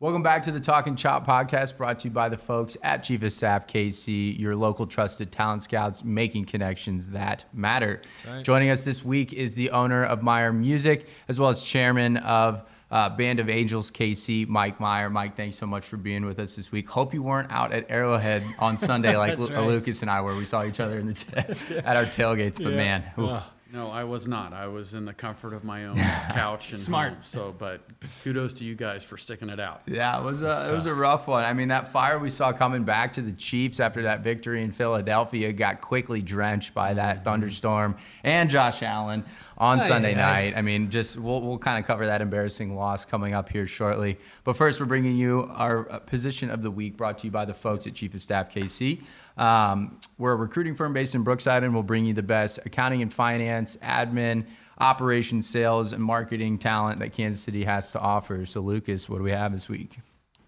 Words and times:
Welcome 0.00 0.22
back 0.22 0.42
to 0.44 0.50
the 0.50 0.60
Talking 0.60 0.96
Chop 0.96 1.26
podcast 1.26 1.76
brought 1.76 1.98
to 1.98 2.08
you 2.08 2.10
by 2.10 2.30
the 2.30 2.38
folks 2.38 2.74
at 2.82 3.02
Chief 3.04 3.22
of 3.22 3.34
Staff 3.34 3.66
KC, 3.66 4.38
your 4.38 4.56
local 4.56 4.86
trusted 4.86 5.30
talent 5.30 5.62
scouts 5.62 6.02
making 6.02 6.46
connections 6.46 7.10
that 7.10 7.44
matter. 7.52 8.00
right. 8.26 8.42
Joining 8.42 8.70
us 8.70 8.82
this 8.82 9.04
week 9.04 9.34
is 9.34 9.56
the 9.56 9.68
owner 9.72 10.02
of 10.04 10.22
Meyer 10.22 10.54
Music, 10.54 11.06
as 11.28 11.38
well 11.38 11.50
as 11.50 11.62
chairman 11.62 12.16
of 12.16 12.62
uh, 12.90 13.10
Band 13.10 13.40
of 13.40 13.50
Angels 13.50 13.90
KC, 13.90 14.48
Mike 14.48 14.80
Meyer. 14.80 15.10
Mike, 15.10 15.36
thanks 15.36 15.56
so 15.56 15.66
much 15.66 15.84
for 15.84 15.98
being 15.98 16.24
with 16.24 16.38
us 16.38 16.56
this 16.56 16.72
week. 16.72 16.88
Hope 16.88 17.12
you 17.12 17.22
weren't 17.22 17.52
out 17.52 17.70
at 17.74 17.84
Arrowhead 17.90 18.42
on 18.58 18.78
Sunday 18.78 19.14
like 19.18 19.32
That's 19.38 19.50
Lu- 19.50 19.54
right. 19.56 19.66
Lucas 19.66 20.00
and 20.00 20.10
I 20.10 20.22
were. 20.22 20.34
We 20.34 20.46
saw 20.46 20.64
each 20.64 20.80
other 20.80 20.98
in 20.98 21.08
the 21.08 21.14
t- 21.14 21.26
at 21.84 21.96
our 21.98 22.06
tailgates, 22.06 22.56
but 22.56 22.72
man, 22.72 23.04
oof. 23.18 23.42
Ugh. 23.70 23.74
No, 23.74 23.90
I 23.90 24.04
was 24.04 24.26
not. 24.26 24.52
I 24.52 24.66
was 24.66 24.94
in 24.94 25.04
the 25.04 25.12
comfort 25.12 25.54
of 25.54 25.64
my 25.64 25.86
own 25.86 25.96
couch 25.96 26.70
and 26.70 26.78
Smart. 26.78 27.12
home. 27.12 27.22
So, 27.22 27.54
but 27.56 27.80
kudos 28.22 28.52
to 28.54 28.64
you 28.64 28.74
guys 28.74 29.02
for 29.02 29.16
sticking 29.16 29.48
it 29.48 29.60
out. 29.60 29.82
Yeah, 29.86 30.18
it 30.18 30.24
was 30.24 30.42
a 30.42 30.64
it 30.68 30.72
was 30.72 30.86
a 30.86 30.94
rough 30.94 31.26
one. 31.26 31.44
I 31.44 31.52
mean, 31.52 31.68
that 31.68 31.92
fire 31.92 32.18
we 32.18 32.30
saw 32.30 32.52
coming 32.52 32.84
back 32.84 33.12
to 33.14 33.22
the 33.22 33.32
Chiefs 33.32 33.80
after 33.80 34.02
that 34.02 34.20
victory 34.20 34.62
in 34.62 34.72
Philadelphia 34.72 35.52
got 35.52 35.80
quickly 35.80 36.20
drenched 36.20 36.74
by 36.74 36.94
that 36.94 37.16
mm-hmm. 37.16 37.24
thunderstorm 37.24 37.96
and 38.24 38.50
Josh 38.50 38.82
Allen 38.82 39.24
on 39.60 39.78
Aye, 39.78 39.86
Sunday 39.88 40.12
aye. 40.14 40.16
night. 40.16 40.56
I 40.56 40.62
mean, 40.62 40.90
just 40.90 41.18
we'll 41.18 41.42
we'll 41.42 41.58
kind 41.58 41.78
of 41.78 41.86
cover 41.86 42.06
that 42.06 42.22
embarrassing 42.22 42.74
loss 42.74 43.04
coming 43.04 43.34
up 43.34 43.50
here 43.50 43.66
shortly. 43.66 44.18
But 44.42 44.56
first, 44.56 44.80
we're 44.80 44.86
bringing 44.86 45.16
you 45.16 45.48
our 45.52 45.88
uh, 45.92 45.98
position 46.00 46.50
of 46.50 46.62
the 46.62 46.70
week, 46.70 46.96
brought 46.96 47.18
to 47.18 47.26
you 47.26 47.30
by 47.30 47.44
the 47.44 47.54
folks 47.54 47.86
at 47.86 47.94
Chief 47.94 48.14
of 48.14 48.22
Staff 48.22 48.52
KC. 48.52 49.02
Um, 49.36 50.00
we're 50.18 50.32
a 50.32 50.36
recruiting 50.36 50.74
firm 50.74 50.92
based 50.94 51.14
in 51.14 51.22
Brookside, 51.22 51.62
and 51.62 51.74
we'll 51.74 51.82
bring 51.82 52.06
you 52.06 52.14
the 52.14 52.22
best 52.22 52.58
accounting 52.64 53.02
and 53.02 53.12
finance, 53.12 53.76
admin, 53.82 54.46
operations, 54.78 55.46
sales, 55.46 55.92
and 55.92 56.02
marketing 56.02 56.58
talent 56.58 56.98
that 57.00 57.12
Kansas 57.12 57.42
City 57.42 57.64
has 57.64 57.92
to 57.92 58.00
offer. 58.00 58.46
So, 58.46 58.60
Lucas, 58.60 59.08
what 59.08 59.18
do 59.18 59.24
we 59.24 59.30
have 59.30 59.52
this 59.52 59.68
week? 59.68 59.98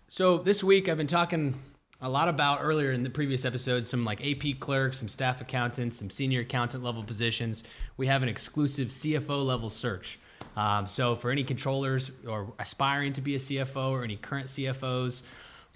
So 0.09 0.39
this 0.39 0.63
week 0.65 0.89
I've 0.91 0.99
been 0.99 1.07
talking 1.07 1.55
a 2.03 2.09
lot 2.09 2.29
about 2.29 2.59
earlier 2.61 2.91
in 2.91 3.05
the 3.05 3.11
previous 3.11 3.45
episode 3.45 3.87
some 3.87 4.05
like 4.05 4.21
AP 4.27 4.59
clerks, 4.59 4.99
some 4.99 5.09
staff 5.09 5.41
accountants, 5.41 5.97
some 5.97 6.11
senior 6.11 6.41
accountant 6.41 6.83
level 6.83 7.05
positions. 7.05 7.63
We 7.97 8.09
have 8.09 8.25
an 8.25 8.29
exclusive 8.29 8.89
CFO 8.89 9.47
level 9.47 9.71
search. 9.71 10.19
Um, 10.57 10.89
so 10.89 11.15
for 11.15 11.31
any 11.31 11.45
controllers 11.45 12.11
or 12.27 12.53
aspiring 12.59 13.13
to 13.15 13.21
be 13.21 13.37
a 13.37 13.39
CFO 13.39 13.93
or 13.93 14.03
any 14.03 14.17
current 14.17 14.49
CFOs, 14.49 15.23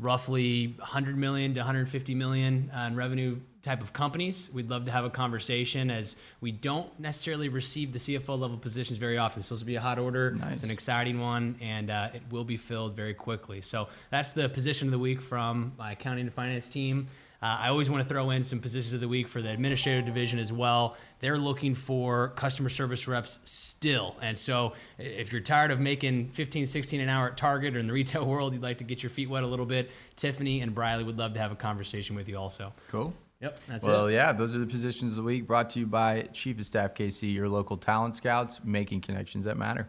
roughly 0.00 0.74
100 0.78 1.16
million 1.16 1.54
to 1.54 1.60
150 1.60 2.14
million 2.16 2.70
in 2.86 2.96
revenue 2.96 3.38
type 3.66 3.82
of 3.82 3.92
companies. 3.92 4.48
We'd 4.54 4.70
love 4.70 4.84
to 4.84 4.92
have 4.92 5.04
a 5.04 5.10
conversation 5.10 5.90
as 5.90 6.16
we 6.40 6.52
don't 6.52 6.88
necessarily 7.00 7.48
receive 7.48 7.92
the 7.92 7.98
CFO 7.98 8.38
level 8.38 8.56
positions 8.56 8.98
very 8.98 9.18
often. 9.18 9.42
So 9.42 9.54
this 9.54 9.62
will 9.62 9.66
be 9.66 9.74
a 9.74 9.80
hot 9.80 9.98
order. 9.98 10.30
Nice. 10.30 10.52
It's 10.54 10.62
an 10.62 10.70
exciting 10.70 11.20
one, 11.20 11.56
and 11.60 11.90
uh, 11.90 12.10
it 12.14 12.22
will 12.30 12.44
be 12.44 12.56
filled 12.56 12.94
very 12.94 13.12
quickly. 13.12 13.60
So 13.60 13.88
that's 14.10 14.30
the 14.30 14.48
position 14.48 14.86
of 14.86 14.92
the 14.92 15.00
week 15.00 15.20
from 15.20 15.72
my 15.76 15.92
accounting 15.92 16.22
and 16.22 16.32
finance 16.32 16.68
team. 16.68 17.08
Uh, 17.42 17.58
I 17.60 17.68
always 17.68 17.90
want 17.90 18.02
to 18.02 18.08
throw 18.08 18.30
in 18.30 18.44
some 18.44 18.60
positions 18.60 18.94
of 18.94 19.00
the 19.00 19.08
week 19.08 19.28
for 19.28 19.42
the 19.42 19.50
administrative 19.50 20.06
division 20.06 20.38
as 20.38 20.52
well. 20.52 20.96
They're 21.18 21.36
looking 21.36 21.74
for 21.74 22.28
customer 22.28 22.68
service 22.68 23.06
reps 23.06 23.40
still. 23.44 24.16
And 24.22 24.38
so 24.38 24.72
if 24.96 25.32
you're 25.32 25.42
tired 25.42 25.70
of 25.70 25.80
making 25.80 26.30
15, 26.30 26.66
16 26.66 27.00
an 27.00 27.08
hour 27.08 27.28
at 27.28 27.36
Target 27.36 27.76
or 27.76 27.78
in 27.80 27.88
the 27.88 27.92
retail 27.92 28.24
world, 28.32 28.54
you'd 28.54 28.62
like 28.62 28.78
to 28.78 28.84
get 28.84 29.02
your 29.02 29.10
feet 29.10 29.28
wet 29.28 29.42
a 29.42 29.46
little 29.46 29.66
bit, 29.66 29.90
Tiffany 30.14 30.60
and 30.60 30.74
Briley 30.74 31.04
would 31.04 31.18
love 31.18 31.34
to 31.34 31.40
have 31.40 31.52
a 31.52 31.56
conversation 31.56 32.16
with 32.16 32.28
you 32.28 32.38
also. 32.38 32.72
Cool. 32.90 33.12
Yep, 33.40 33.60
that's 33.68 33.84
well, 33.84 33.94
it. 33.94 33.98
Well, 33.98 34.10
yeah, 34.10 34.32
those 34.32 34.54
are 34.54 34.58
the 34.58 34.66
positions 34.66 35.12
of 35.12 35.16
the 35.16 35.22
week 35.22 35.46
brought 35.46 35.70
to 35.70 35.80
you 35.80 35.86
by 35.86 36.22
Chief 36.32 36.58
of 36.58 36.66
Staff 36.66 36.94
KC, 36.94 37.34
your 37.34 37.48
local 37.48 37.76
talent 37.76 38.16
scouts, 38.16 38.60
making 38.64 39.02
connections 39.02 39.44
that 39.44 39.56
matter. 39.56 39.88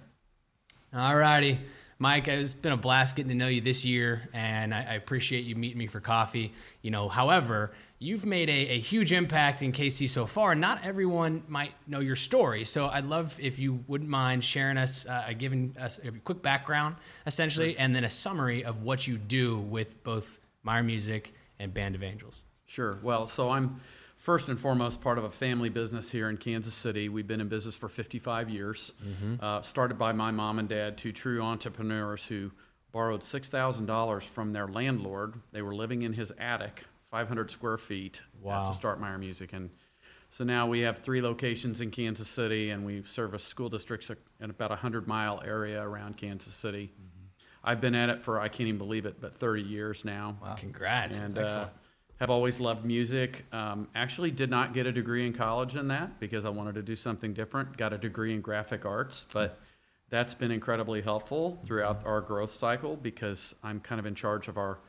All 0.94 1.16
righty. 1.16 1.60
Mike, 2.00 2.28
it's 2.28 2.54
been 2.54 2.74
a 2.74 2.78
blast 2.78 3.16
getting 3.16 3.30
to 3.30 3.36
know 3.36 3.48
you 3.48 3.60
this 3.60 3.84
year, 3.84 4.30
and 4.32 4.74
I, 4.74 4.84
I 4.84 4.94
appreciate 4.94 5.46
you 5.46 5.56
meeting 5.56 5.80
me 5.80 5.88
for 5.88 6.00
coffee. 6.00 6.54
You 6.84 6.92
know, 6.92 7.10
however, 7.10 7.72
you've 7.98 8.26
made 8.26 8.50
a, 8.50 8.70
a 8.70 8.80
huge 8.80 9.12
impact 9.12 9.64
in 9.64 9.72
KC 9.72 10.08
so 10.08 10.28
far. 10.28 10.54
Not 10.54 10.86
everyone 10.86 11.44
might 11.48 11.72
know 11.88 12.00
your 12.00 12.16
story, 12.16 12.66
so 12.66 12.88
I'd 12.88 13.06
love 13.06 13.40
if 13.42 13.58
you 13.58 13.84
wouldn't 13.88 14.10
mind 14.10 14.44
sharing 14.44 14.78
us, 14.78 15.08
uh, 15.08 15.34
giving 15.36 15.76
us 15.80 16.00
a 16.04 16.12
quick 16.12 16.44
background, 16.44 16.98
essentially, 17.26 17.76
and 17.78 17.96
then 17.96 18.04
a 18.04 18.12
summary 18.12 18.64
of 18.64 18.84
what 18.84 19.08
you 19.08 19.18
do 19.18 19.58
with 19.58 20.04
both 20.04 20.40
Meyer 20.62 20.84
Music 20.84 21.34
and 21.58 21.74
Band 21.74 21.96
of 21.96 22.04
Angels. 22.04 22.44
Sure. 22.68 23.00
Well, 23.02 23.26
so 23.28 23.50
I'm 23.50 23.80
first 24.18 24.50
and 24.50 24.60
foremost 24.60 25.02
part 25.02 25.18
of 25.18 25.24
a 25.24 25.30
family 25.30 25.70
business 25.70 26.12
here 26.12 26.30
in 26.30 26.38
Kansas 26.38 26.74
City. 26.74 27.10
We've 27.10 27.26
been 27.28 27.42
in 27.42 27.48
business 27.48 27.76
for 27.76 27.88
55 27.90 28.50
years. 28.50 28.94
Uh, 29.40 29.62
started 29.62 29.98
by 29.98 30.12
my 30.12 30.32
mom 30.32 30.60
and 30.60 30.68
dad, 30.70 30.98
two 30.98 31.12
true 31.12 31.42
entrepreneurs 31.42 32.26
who 32.26 32.52
borrowed 32.92 33.22
$6,000 33.22 34.24
from 34.24 34.54
their 34.54 34.68
landlord. 34.68 35.36
They 35.52 35.62
were 35.62 35.74
living 35.76 36.02
in 36.04 36.14
his 36.14 36.32
attic, 36.38 36.84
500 37.04 37.50
square 37.52 37.78
feet, 37.78 38.22
uh, 38.22 38.48
Wow. 38.48 38.64
to 38.66 38.74
start 38.74 39.00
Meyer 39.00 39.18
Music. 39.18 39.54
And 39.54 39.70
so 40.30 40.44
now 40.44 40.68
we 40.68 40.82
have 40.82 41.00
three 41.00 41.22
locations 41.22 41.80
in 41.80 41.90
Kansas 41.92 42.28
City, 42.28 42.70
and 42.72 42.86
we 42.86 43.04
service 43.04 43.44
school 43.46 43.70
districts 43.70 44.12
in 44.42 44.50
about 44.50 44.72
a 44.72 44.76
100 44.76 45.08
mile 45.08 45.42
area 45.46 45.82
around 45.82 46.18
Kansas 46.18 46.54
City. 46.54 46.92
I've 47.64 47.80
been 47.82 47.96
at 47.96 48.10
it 48.10 48.22
for, 48.22 48.40
I 48.40 48.48
can't 48.50 48.68
even 48.68 48.78
believe 48.78 49.06
it, 49.06 49.22
but 49.22 49.36
30 49.36 49.62
years 49.62 50.04
now 50.04 50.38
Wow. 50.42 50.56
Congrats. 50.56 51.18
That's 51.20 51.34
and 51.34 51.38
uh, 51.38 51.46
excellent. 51.46 51.72
Have 52.20 52.30
always 52.30 52.60
loved 52.60 52.84
music. 52.86 53.46
Um, 53.52 53.88
actually, 53.96 54.32
did 54.32 54.50
not 54.50 54.74
get 54.74 54.86
a 54.86 54.92
degree 54.92 55.26
in 55.26 55.34
college 55.34 55.76
in 55.76 55.88
that 55.88 56.20
because 56.20 56.46
I 56.46 56.50
wanted 56.50 56.76
to 56.76 56.82
do 56.82 56.96
something 56.96 57.34
different. 57.34 57.78
Got 57.78 57.94
a 57.94 57.98
degree 57.98 58.34
in 58.34 58.42
graphic 58.42 58.86
arts, 58.86 59.26
but 59.34 59.60
that's 60.10 60.34
been 60.34 60.52
incredibly 60.52 61.02
helpful 61.02 61.60
throughout 61.66 62.06
our 62.06 62.22
growth 62.22 62.52
cycle 62.54 62.96
because 62.96 63.54
I'm 63.64 63.80
kind 63.80 64.00
of 64.00 64.06
in 64.06 64.16
charge 64.16 64.48
of 64.48 64.58
our 64.58 64.80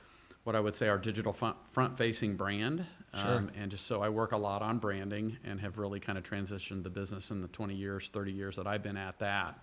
what 0.44 0.56
I 0.56 0.60
would 0.60 0.74
say 0.74 0.88
our 0.88 0.96
digital 0.96 1.32
front 1.34 1.98
facing 1.98 2.36
brand. 2.36 2.86
Um, 3.12 3.50
and 3.58 3.70
just 3.70 3.86
so 3.86 4.02
I 4.02 4.08
work 4.10 4.32
a 4.32 4.36
lot 4.36 4.62
on 4.62 4.78
branding 4.78 5.36
and 5.44 5.60
have 5.60 5.76
really 5.78 5.98
kind 5.98 6.16
of 6.16 6.24
transitioned 6.24 6.82
the 6.84 6.90
business 6.90 7.30
in 7.30 7.40
the 7.42 7.48
20 7.48 7.74
years, 7.74 8.08
30 8.08 8.32
years 8.32 8.56
that 8.56 8.66
I've 8.66 8.82
been 8.82 8.96
at 8.96 9.18
that 9.18 9.58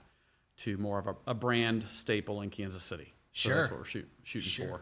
to 0.58 0.78
more 0.78 1.00
of 1.00 1.08
a, 1.08 1.16
a 1.28 1.34
brand 1.34 1.86
staple 1.90 2.42
in 2.42 2.50
Kansas 2.50 2.84
City. 2.84 3.14
So 3.34 3.50
Sure. 3.50 3.56
that's 3.62 3.72
what 3.72 3.80
we're 3.80 3.86
shoot, 3.86 4.09
shooting 4.24 4.68
for. 4.68 4.82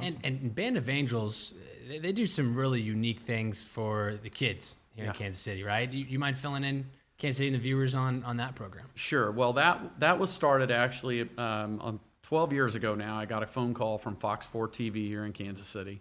And, 0.00 0.16
and 0.24 0.54
Band 0.54 0.76
of 0.76 0.88
Angels, 0.88 1.54
they, 1.88 1.98
they 1.98 2.12
do 2.12 2.26
some 2.26 2.54
really 2.54 2.80
unique 2.80 3.20
things 3.20 3.62
for 3.62 4.14
the 4.22 4.30
kids 4.30 4.74
here 4.94 5.06
in 5.06 5.12
Kansas 5.12 5.40
City, 5.40 5.62
right? 5.62 5.90
You, 5.92 6.04
you 6.08 6.18
mind 6.18 6.36
filling 6.36 6.64
in 6.64 6.86
Kansas 7.18 7.38
City 7.38 7.48
and 7.48 7.56
the 7.56 7.60
viewers 7.60 7.94
on, 7.94 8.24
on 8.24 8.38
that 8.38 8.54
program? 8.54 8.86
Sure. 8.94 9.30
Well, 9.30 9.52
that 9.54 10.00
that 10.00 10.18
was 10.18 10.30
started 10.30 10.70
actually 10.70 11.28
um, 11.38 11.80
um, 11.80 12.00
12 12.22 12.52
years 12.52 12.74
ago 12.74 12.94
now. 12.94 13.18
I 13.18 13.26
got 13.26 13.42
a 13.42 13.46
phone 13.46 13.74
call 13.74 13.98
from 13.98 14.16
Fox 14.16 14.46
4 14.46 14.68
TV 14.68 15.06
here 15.06 15.24
in 15.24 15.32
Kansas 15.32 15.66
City, 15.66 16.00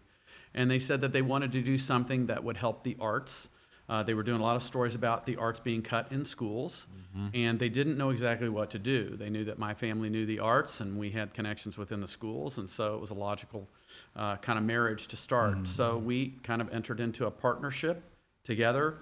and 0.53 0.69
they 0.69 0.79
said 0.79 1.01
that 1.01 1.11
they 1.11 1.21
wanted 1.21 1.51
to 1.53 1.61
do 1.61 1.77
something 1.77 2.27
that 2.27 2.43
would 2.43 2.57
help 2.57 2.83
the 2.83 2.97
arts. 2.99 3.49
Uh, 3.91 4.01
they 4.01 4.13
were 4.13 4.23
doing 4.23 4.39
a 4.39 4.43
lot 4.43 4.55
of 4.55 4.63
stories 4.63 4.95
about 4.95 5.25
the 5.25 5.35
arts 5.35 5.59
being 5.59 5.81
cut 5.81 6.09
in 6.13 6.23
schools, 6.23 6.87
and 7.33 7.59
they 7.59 7.67
didn't 7.67 7.97
know 7.97 8.09
exactly 8.09 8.47
what 8.47 8.69
to 8.69 8.79
do. 8.79 9.17
They 9.17 9.29
knew 9.29 9.43
that 9.43 9.59
my 9.59 9.73
family 9.73 10.09
knew 10.09 10.25
the 10.25 10.39
arts, 10.39 10.79
and 10.79 10.97
we 10.97 11.11
had 11.11 11.33
connections 11.33 11.77
within 11.77 11.99
the 11.99 12.07
schools, 12.07 12.57
and 12.57 12.69
so 12.69 12.95
it 12.95 13.01
was 13.01 13.09
a 13.11 13.15
logical 13.15 13.67
uh, 14.15 14.37
kind 14.37 14.57
of 14.57 14.63
marriage 14.63 15.09
to 15.09 15.17
start. 15.17 15.67
So 15.67 15.97
we 15.97 16.35
kind 16.41 16.61
of 16.61 16.73
entered 16.73 17.01
into 17.01 17.25
a 17.25 17.31
partnership 17.31 18.01
together 18.45 18.95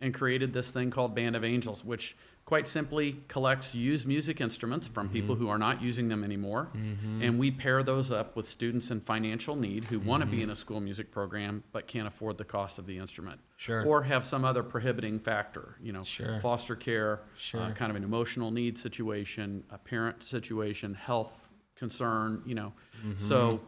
and 0.00 0.12
created 0.12 0.52
this 0.52 0.70
thing 0.70 0.90
called 0.90 1.14
Band 1.14 1.36
of 1.36 1.44
Angels, 1.44 1.84
which 1.84 2.16
quite 2.44 2.68
simply 2.68 3.20
collects 3.26 3.74
used 3.74 4.06
music 4.06 4.40
instruments 4.40 4.86
from 4.86 5.08
people 5.08 5.34
mm-hmm. 5.34 5.44
who 5.44 5.50
are 5.50 5.58
not 5.58 5.82
using 5.82 6.08
them 6.08 6.22
anymore. 6.22 6.68
Mm-hmm. 6.76 7.22
And 7.22 7.38
we 7.40 7.50
pair 7.50 7.82
those 7.82 8.12
up 8.12 8.36
with 8.36 8.46
students 8.46 8.90
in 8.90 9.00
financial 9.00 9.56
need 9.56 9.84
who 9.84 9.98
want 9.98 10.20
to 10.20 10.26
be 10.26 10.36
in 10.36 10.42
mm-hmm. 10.44 10.52
a 10.52 10.56
school 10.56 10.80
music 10.80 11.10
program 11.10 11.64
but 11.72 11.88
can't 11.88 12.06
afford 12.06 12.38
the 12.38 12.44
cost 12.44 12.78
of 12.78 12.86
the 12.86 12.98
instrument. 12.98 13.40
Sure. 13.56 13.84
Or 13.84 14.02
have 14.02 14.24
some 14.24 14.44
other 14.44 14.62
prohibiting 14.62 15.18
factor, 15.18 15.76
you 15.82 15.92
know, 15.92 16.04
Sure. 16.04 16.38
foster 16.40 16.76
care, 16.76 17.14
uh, 17.14 17.38
Sure. 17.38 17.60
uh, 17.62 17.72
kind 17.72 17.90
of 17.90 17.96
an 17.96 18.04
emotional 18.04 18.52
need 18.52 18.78
situation, 18.78 19.64
a 19.70 19.78
parent 19.78 20.22
situation, 20.22 20.94
health 20.94 21.48
concern, 21.74 22.42
you 22.46 22.54
know. 22.54 22.72
So 23.18 23.60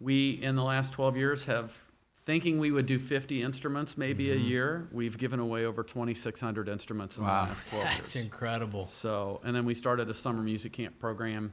we, 0.00 0.42
in 0.42 0.56
the 0.56 0.64
last 0.64 0.92
12 0.92 1.16
years, 1.16 1.44
have 1.44 1.76
thinking 2.24 2.58
we 2.58 2.70
would 2.70 2.86
do 2.86 2.98
50 2.98 3.42
instruments 3.42 3.98
maybe 3.98 4.30
a 4.32 4.36
year. 4.36 4.88
We've 4.92 5.16
given 5.18 5.40
away 5.40 5.66
over 5.66 5.82
2,600 5.82 6.68
instruments 6.68 7.18
in 7.18 7.24
Wow. 7.24 7.44
the 7.44 7.48
last 7.50 7.68
12 7.68 7.84
That's 7.84 8.14
years. 8.14 8.24
incredible. 8.24 8.86
So, 8.86 9.40
and 9.44 9.54
then 9.54 9.64
we 9.64 9.74
started 9.74 10.08
a 10.08 10.14
summer 10.14 10.42
music 10.42 10.72
camp 10.72 10.98
program 10.98 11.52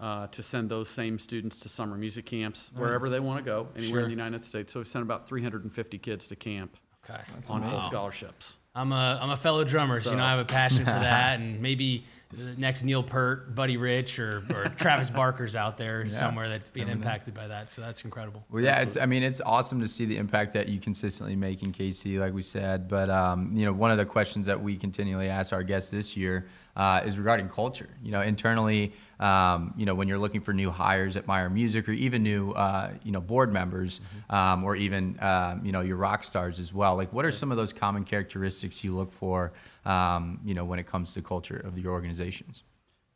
uh, 0.00 0.26
to 0.28 0.42
send 0.42 0.68
those 0.68 0.88
same 0.88 1.18
students 1.18 1.56
to 1.56 1.68
summer 1.68 1.96
music 1.96 2.26
camps 2.26 2.70
wherever 2.74 3.08
they 3.08 3.20
want 3.20 3.38
to 3.38 3.44
go, 3.44 3.68
anywhere 3.76 3.90
Sure. 3.90 4.00
in 4.00 4.04
the 4.06 4.10
United 4.10 4.44
States. 4.44 4.72
So 4.72 4.80
we've 4.80 4.88
sent 4.88 5.02
about 5.04 5.28
350 5.28 5.98
kids 5.98 6.26
to 6.28 6.36
camp 6.36 6.76
Okay. 7.08 7.20
on 7.48 7.62
full 7.62 7.80
scholarships. 7.80 8.56
I'm 8.74 8.90
a 8.92 9.18
I'm 9.22 9.30
a 9.30 9.36
fellow 9.36 9.62
drummer, 9.62 10.00
so, 10.00 10.10
you 10.10 10.16
know 10.16 10.22
So- 10.22 10.26
I 10.26 10.30
have 10.30 10.38
a 10.40 10.44
passion 10.44 10.78
for 10.78 10.84
that, 10.90 11.38
and 11.38 11.60
maybe 11.60 12.04
the 12.36 12.60
next 12.60 12.82
Neil 12.82 13.02
Peart, 13.02 13.54
Buddy 13.54 13.76
Rich, 13.76 14.18
or, 14.18 14.44
or 14.54 14.64
Travis 14.76 15.10
Barker's 15.10 15.56
out 15.56 15.78
there 15.78 16.10
somewhere 16.10 16.48
that's 16.48 16.68
being 16.68 16.88
impacted 16.88 17.34
by 17.34 17.46
that. 17.46 17.70
So 17.70 17.82
that's 17.82 18.04
incredible. 18.04 18.44
Well, 18.50 18.62
yeah, 18.62 18.80
it's. 18.80 18.96
I 18.96 19.06
mean, 19.06 19.22
it's 19.22 19.40
awesome 19.40 19.80
to 19.80 19.88
see 19.88 20.04
the 20.04 20.16
impact 20.16 20.54
that 20.54 20.68
you 20.68 20.80
consistently 20.80 21.36
make 21.36 21.62
in 21.62 21.72
KC, 21.72 22.18
like 22.18 22.34
we 22.34 22.42
said. 22.42 22.88
But 22.88 23.10
um, 23.10 23.50
you 23.54 23.64
know, 23.64 23.72
one 23.72 23.90
of 23.90 23.98
the 23.98 24.06
questions 24.06 24.46
that 24.46 24.60
we 24.60 24.76
continually 24.76 25.28
ask 25.28 25.52
our 25.52 25.62
guests 25.62 25.90
this 25.90 26.16
year 26.16 26.46
uh, 26.76 27.02
is 27.04 27.18
regarding 27.18 27.48
culture. 27.48 27.88
You 28.02 28.12
know, 28.12 28.20
internally, 28.22 28.92
um, 29.20 29.74
you 29.76 29.86
know, 29.86 29.94
when 29.94 30.08
you're 30.08 30.18
looking 30.18 30.40
for 30.40 30.52
new 30.52 30.70
hires 30.70 31.16
at 31.16 31.26
Meyer 31.26 31.48
Music 31.48 31.88
or 31.88 31.92
even 31.92 32.22
new, 32.22 32.52
uh, 32.52 32.92
you 33.02 33.12
know, 33.12 33.20
board 33.20 33.52
members, 33.52 34.00
um, 34.30 34.64
or 34.64 34.76
even 34.76 35.16
um, 35.20 35.64
you 35.64 35.72
know 35.72 35.80
your 35.80 35.96
rock 35.96 36.24
stars 36.24 36.58
as 36.58 36.72
well. 36.72 36.96
Like, 36.96 37.12
what 37.12 37.24
are 37.24 37.32
some 37.32 37.50
of 37.50 37.56
those 37.56 37.72
common 37.72 38.04
characteristics 38.04 38.82
you 38.82 38.94
look 38.94 39.12
for? 39.12 39.52
Um, 39.84 40.40
you 40.44 40.54
know, 40.54 40.64
when 40.64 40.78
it 40.78 40.86
comes 40.86 41.12
to 41.14 41.22
culture 41.22 41.56
of 41.56 41.78
your 41.78 41.92
organizations. 41.92 42.64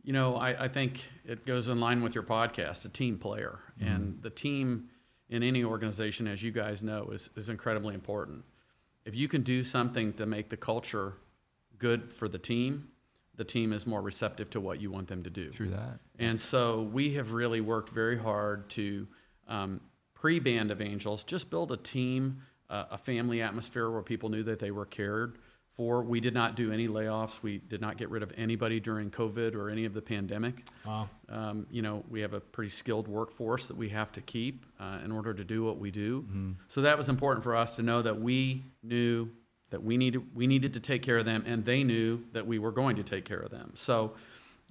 You 0.02 0.12
know, 0.12 0.36
I, 0.36 0.64
I 0.64 0.68
think 0.68 1.02
it 1.24 1.44
goes 1.46 1.68
in 1.68 1.80
line 1.80 2.02
with 2.02 2.14
your 2.14 2.24
podcast, 2.24 2.84
a 2.84 2.88
team 2.88 3.18
player. 3.18 3.58
And 3.80 4.18
the 4.22 4.30
team 4.30 4.88
in 5.28 5.42
any 5.42 5.64
organization, 5.64 6.26
as 6.26 6.42
you 6.42 6.50
guys 6.50 6.82
know, 6.82 7.08
is, 7.12 7.30
is 7.36 7.48
incredibly 7.48 7.94
important. 7.94 8.44
If 9.04 9.14
you 9.14 9.28
can 9.28 9.42
do 9.42 9.62
something 9.62 10.12
to 10.14 10.26
make 10.26 10.48
the 10.48 10.56
culture 10.56 11.14
good 11.78 12.12
for 12.12 12.28
the 12.28 12.38
team, 12.38 12.88
the 13.36 13.44
team 13.44 13.72
is 13.72 13.86
more 13.86 14.02
receptive 14.02 14.50
to 14.50 14.60
what 14.60 14.80
you 14.80 14.90
want 14.90 15.08
them 15.08 15.22
to 15.22 15.30
do. 15.30 15.50
Through 15.50 15.70
that. 15.70 16.00
And 16.18 16.40
so 16.40 16.82
we 16.82 17.14
have 17.14 17.32
really 17.32 17.60
worked 17.60 17.90
very 17.90 18.18
hard 18.18 18.68
to 18.70 19.06
um, 19.46 19.80
pre 20.14 20.40
Band 20.40 20.70
of 20.70 20.80
Angels, 20.80 21.24
just 21.24 21.48
build 21.48 21.70
a 21.70 21.76
team, 21.76 22.42
uh, 22.68 22.86
a 22.90 22.98
family 22.98 23.40
atmosphere 23.40 23.90
where 23.90 24.02
people 24.02 24.28
knew 24.28 24.42
that 24.42 24.58
they 24.58 24.70
were 24.70 24.86
cared 24.86 25.38
for. 25.78 26.02
We 26.02 26.20
did 26.20 26.34
not 26.34 26.56
do 26.56 26.72
any 26.72 26.88
layoffs. 26.88 27.40
We 27.40 27.58
did 27.58 27.80
not 27.80 27.96
get 27.96 28.10
rid 28.10 28.22
of 28.22 28.32
anybody 28.36 28.80
during 28.80 29.10
COVID 29.10 29.54
or 29.54 29.70
any 29.70 29.86
of 29.86 29.94
the 29.94 30.02
pandemic. 30.02 30.66
Wow. 30.84 31.08
Um, 31.30 31.66
you 31.70 31.80
know, 31.80 32.04
we 32.10 32.20
have 32.20 32.34
a 32.34 32.40
pretty 32.40 32.70
skilled 32.70 33.06
workforce 33.08 33.68
that 33.68 33.76
we 33.76 33.88
have 33.90 34.10
to 34.12 34.20
keep 34.20 34.66
uh, 34.80 34.98
in 35.04 35.12
order 35.12 35.32
to 35.32 35.44
do 35.44 35.64
what 35.64 35.78
we 35.78 35.90
do. 35.90 36.26
So 36.66 36.82
that 36.82 36.98
was 36.98 37.08
important 37.08 37.44
for 37.44 37.54
us 37.56 37.76
to 37.76 37.82
know 37.82 38.02
that 38.02 38.20
we 38.20 38.64
knew 38.82 39.30
that 39.70 39.82
we 39.82 39.96
needed 39.96 40.34
we 40.34 40.46
needed 40.46 40.72
to 40.74 40.80
take 40.80 41.02
care 41.02 41.18
of 41.18 41.24
them, 41.24 41.44
and 41.46 41.64
they 41.64 41.84
knew 41.84 42.24
that 42.32 42.46
we 42.46 42.58
were 42.58 42.72
going 42.72 42.96
to 42.96 43.02
take 43.02 43.24
care 43.24 43.40
of 43.40 43.50
them. 43.50 43.72
So. 43.74 44.12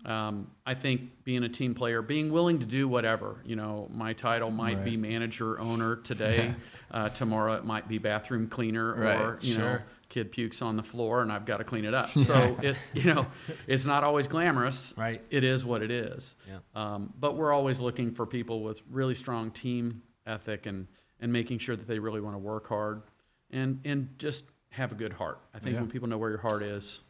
Um, 0.05 0.51
I 0.63 0.75
think 0.75 1.23
being 1.23 1.43
a 1.43 1.49
team 1.49 1.73
player, 1.73 2.03
being 2.03 2.31
willing 2.31 2.59
to 2.59 2.67
do 2.67 2.87
whatever, 2.87 3.37
you 3.43 3.55
know, 3.55 3.87
my 3.91 4.13
title 4.13 4.51
might 4.51 4.85
be 4.85 4.95
manager, 4.95 5.59
owner 5.59 5.95
today. 5.95 6.53
uh, 6.91 7.09
tomorrow 7.09 7.53
it 7.53 7.65
might 7.65 7.87
be 7.87 7.97
bathroom 7.97 8.47
cleaner 8.47 8.93
or, 8.93 9.01
Right, 9.01 9.43
you 9.43 9.57
know, 9.57 9.63
sure. 9.63 9.83
Kid 10.09 10.31
pukes 10.31 10.61
on 10.61 10.77
the 10.77 10.83
floor 10.83 11.21
and 11.21 11.31
I've 11.31 11.45
got 11.45 11.57
to 11.57 11.63
clean 11.63 11.85
it 11.85 11.93
up. 11.93 12.09
So 12.17 12.57
it, 12.61 12.77
you 12.93 13.13
know, 13.13 13.27
it's 13.67 13.85
not 13.85 14.03
always 14.03 14.27
glamorous. 14.27 14.93
Right. 14.97 15.21
It 15.29 15.43
is 15.43 15.63
what 15.65 15.81
it 15.81 15.91
is. 15.91 16.35
Yeah. 16.47 16.59
Um, 16.75 17.13
but 17.19 17.35
we're 17.35 17.51
always 17.53 17.79
looking 17.79 18.11
for 18.13 18.25
people 18.25 18.61
with 18.63 18.81
really 18.89 19.15
strong 19.15 19.51
team 19.51 20.01
ethic 20.25 20.65
and, 20.65 20.87
and 21.19 21.31
making 21.31 21.59
sure 21.59 21.75
that 21.75 21.87
they 21.87 21.99
really 21.99 22.21
want 22.21 22.35
to 22.35 22.39
work 22.39 22.67
hard 22.67 23.03
and, 23.51 23.79
and 23.85 24.09
just 24.17 24.45
have 24.69 24.91
a 24.91 24.95
good 24.95 25.13
heart. 25.13 25.39
I 25.53 25.59
think 25.59 25.75
Yeah. 25.75 25.81
when 25.81 25.89
people 25.89 26.07
know 26.07 26.17
where 26.17 26.29
your 26.29 26.39
heart 26.39 26.63
is, 26.63 27.01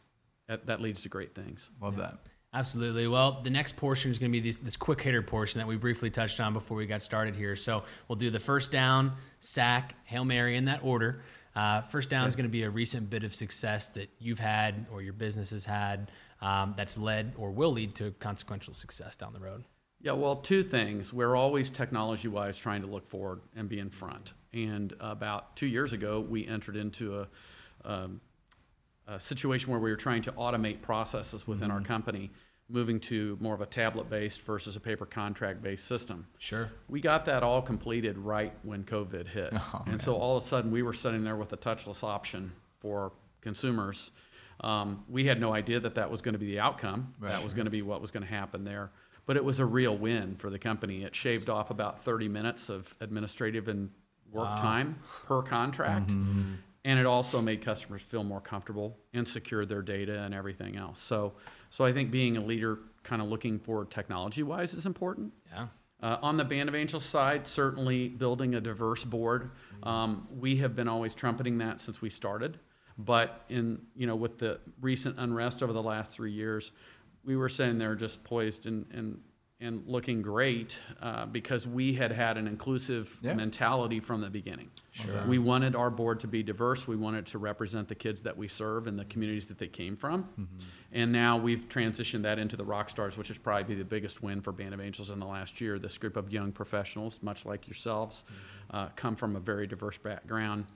that, 0.46 0.66
that 0.66 0.80
leads 0.80 1.02
to 1.02 1.08
great 1.08 1.34
things. 1.34 1.70
Love 1.80 1.96
that. 1.96 2.18
Absolutely. 2.54 3.06
Well, 3.06 3.42
the 3.42 3.50
next 3.50 3.76
portion 3.76 4.10
is 4.10 4.18
going 4.18 4.32
to 4.32 4.40
be 4.40 4.48
this, 4.48 4.58
this 4.58 4.76
quick 4.76 5.02
hitter 5.02 5.20
portion 5.20 5.58
that 5.58 5.66
we 5.66 5.76
briefly 5.76 6.08
touched 6.08 6.40
on 6.40 6.54
before 6.54 6.78
we 6.78 6.86
got 6.86 7.02
started 7.02 7.36
here. 7.36 7.54
So 7.56 7.84
we'll 8.08 8.16
do 8.16 8.30
the 8.30 8.38
first 8.38 8.72
down, 8.72 9.12
sack, 9.38 9.94
Hail 10.04 10.24
Mary 10.24 10.56
in 10.56 10.64
that 10.64 10.82
order. 10.82 11.22
Uh, 11.58 11.80
first 11.80 12.08
down 12.08 12.24
is 12.24 12.36
going 12.36 12.44
to 12.44 12.48
be 12.50 12.62
a 12.62 12.70
recent 12.70 13.10
bit 13.10 13.24
of 13.24 13.34
success 13.34 13.88
that 13.88 14.08
you've 14.20 14.38
had 14.38 14.86
or 14.92 15.02
your 15.02 15.12
business 15.12 15.50
has 15.50 15.64
had 15.64 16.12
um, 16.40 16.72
that's 16.76 16.96
led 16.96 17.32
or 17.36 17.50
will 17.50 17.72
lead 17.72 17.96
to 17.96 18.12
consequential 18.20 18.72
success 18.72 19.16
down 19.16 19.32
the 19.32 19.40
road. 19.40 19.64
Yeah, 20.00 20.12
well, 20.12 20.36
two 20.36 20.62
things. 20.62 21.12
We're 21.12 21.34
always 21.34 21.68
technology 21.68 22.28
wise 22.28 22.56
trying 22.56 22.82
to 22.82 22.86
look 22.86 23.08
forward 23.08 23.40
and 23.56 23.68
be 23.68 23.80
in 23.80 23.90
front. 23.90 24.34
And 24.52 24.94
about 25.00 25.56
two 25.56 25.66
years 25.66 25.92
ago, 25.92 26.20
we 26.20 26.46
entered 26.46 26.76
into 26.76 27.22
a, 27.22 27.28
um, 27.84 28.20
a 29.08 29.18
situation 29.18 29.72
where 29.72 29.80
we 29.80 29.90
were 29.90 29.96
trying 29.96 30.22
to 30.22 30.32
automate 30.32 30.80
processes 30.80 31.48
within 31.48 31.72
our 31.72 31.80
company, 31.80 32.30
moving 32.68 33.00
to 33.00 33.36
more 33.40 33.54
of 33.54 33.60
a 33.60 33.66
tablet 33.66 34.10
based 34.10 34.42
versus 34.42 34.76
a 34.76 34.80
paper 34.80 35.06
contract 35.06 35.62
based 35.62 35.86
system. 35.86 36.26
Sure. 36.38 36.70
We 36.88 37.00
got 37.00 37.24
that 37.24 37.42
all 37.42 37.62
completed 37.62 38.18
right 38.18 38.52
when 38.62 38.84
COVID 38.84 39.28
hit. 39.28 39.54
and 39.86 40.00
so 40.00 40.14
all 40.14 40.36
of 40.36 40.44
a 40.44 40.46
sudden, 40.46 40.70
we 40.70 40.82
were 40.82 40.92
sitting 40.92 41.24
there 41.24 41.36
with 41.36 41.52
a 41.52 41.56
touchless 41.56 42.04
option 42.04 42.52
for 42.80 43.12
consumers. 43.40 44.10
Um, 44.60 45.04
we 45.08 45.24
had 45.24 45.40
no 45.40 45.54
idea 45.54 45.80
that 45.80 45.94
that 45.94 46.10
was 46.10 46.20
going 46.20 46.32
to 46.34 46.38
be 46.38 46.46
the 46.46 46.60
outcome. 46.60 47.14
That 47.20 47.42
was 47.42 47.54
going 47.54 47.66
to 47.66 47.70
be 47.70 47.82
what 47.82 48.00
was 48.00 48.10
going 48.10 48.24
to 48.24 48.28
happen 48.28 48.64
there. 48.64 48.90
But 49.24 49.36
it 49.36 49.44
was 49.44 49.60
a 49.60 49.66
real 49.66 49.96
win 49.96 50.36
for 50.36 50.50
the 50.50 50.58
company. 50.58 51.04
It 51.04 51.14
shaved 51.14 51.48
off 51.48 51.70
about 51.70 52.00
30 52.00 52.28
minutes 52.28 52.68
of 52.68 52.94
administrative 53.00 53.68
and 53.68 53.90
work 54.32 54.48
time 54.58 54.98
per 55.26 55.42
contract. 55.42 56.10
And 56.84 56.98
it 56.98 57.06
also 57.06 57.42
made 57.42 57.62
customers 57.62 58.02
feel 58.02 58.24
more 58.24 58.40
comfortable 58.40 58.98
and 59.12 59.26
secured 59.26 59.68
their 59.68 59.82
data 59.82 60.22
and 60.22 60.32
everything 60.32 60.76
else. 60.76 61.00
So, 61.00 61.34
so 61.70 61.84
I 61.84 61.92
think 61.92 62.10
being 62.10 62.36
a 62.36 62.40
leader, 62.40 62.78
kind 63.02 63.20
of 63.20 63.28
looking 63.28 63.58
forward 63.58 63.90
technology 63.90 64.42
wise, 64.42 64.74
is 64.74 64.86
important. 64.86 65.32
Yeah. 65.52 65.66
Uh, 66.00 66.16
on 66.22 66.36
the 66.36 66.44
Band 66.44 66.68
of 66.68 66.76
Angels 66.76 67.04
side, 67.04 67.48
certainly 67.48 68.08
building 68.08 68.54
a 68.54 68.60
diverse 68.60 69.04
board. 69.04 69.50
Um, 69.82 70.28
we 70.38 70.56
have 70.56 70.76
been 70.76 70.86
always 70.88 71.14
trumpeting 71.14 71.58
that 71.58 71.80
since 71.80 72.00
we 72.00 72.08
started. 72.08 72.60
But 72.98 73.44
in 73.48 73.82
you 73.94 74.06
know 74.08 74.16
with 74.16 74.38
the 74.38 74.60
recent 74.80 75.18
unrest 75.18 75.62
over 75.62 75.72
the 75.72 75.82
last 75.82 76.10
three 76.10 76.32
years, 76.32 76.72
we 77.24 77.36
were 77.36 77.48
sitting 77.48 77.78
there 77.78 77.94
just 77.94 78.24
poised 78.24 78.66
and 78.66 78.86
and, 78.92 79.20
and 79.60 79.82
looking 79.88 80.22
great 80.22 80.78
uh, 81.02 81.26
because 81.26 81.66
we 81.66 81.92
had 81.92 82.12
had 82.12 82.36
an 82.38 82.46
inclusive 82.46 83.18
Yeah. 83.22 83.34
mentality 83.34 83.98
from 83.98 84.20
the 84.20 84.30
beginning. 84.30 84.70
Sure. 84.92 85.26
We 85.26 85.38
wanted 85.38 85.74
our 85.74 85.90
board 85.90 86.20
to 86.20 86.28
be 86.28 86.44
diverse. 86.44 86.86
We 86.86 86.94
wanted 86.94 87.26
to 87.26 87.38
represent 87.38 87.88
the 87.88 87.96
kids 87.96 88.22
that 88.22 88.36
we 88.36 88.46
serve 88.46 88.86
and 88.86 88.96
the 88.96 89.04
communities 89.06 89.48
that 89.48 89.58
they 89.58 89.66
came 89.66 89.96
from. 89.96 90.28
And 90.92 91.10
now 91.10 91.36
we've 91.38 91.68
transitioned 91.68 92.22
that 92.22 92.38
into 92.38 92.56
the 92.56 92.64
rock 92.64 92.88
stars, 92.88 93.16
which 93.18 93.30
is 93.32 93.38
probably 93.38 93.74
the 93.74 93.84
biggest 93.84 94.22
win 94.22 94.40
for 94.40 94.52
Band 94.52 94.74
of 94.74 94.80
Angels 94.80 95.10
in 95.10 95.18
the 95.18 95.26
last 95.26 95.60
year. 95.60 95.78
This 95.80 95.98
group 95.98 96.16
of 96.16 96.32
young 96.32 96.52
professionals, 96.52 97.18
much 97.20 97.44
like 97.44 97.66
yourselves, 97.66 98.22
uh, 98.70 98.88
come 98.94 99.16
from 99.16 99.34
a 99.34 99.40
very 99.40 99.66
diverse 99.66 99.98
background. 99.98 100.66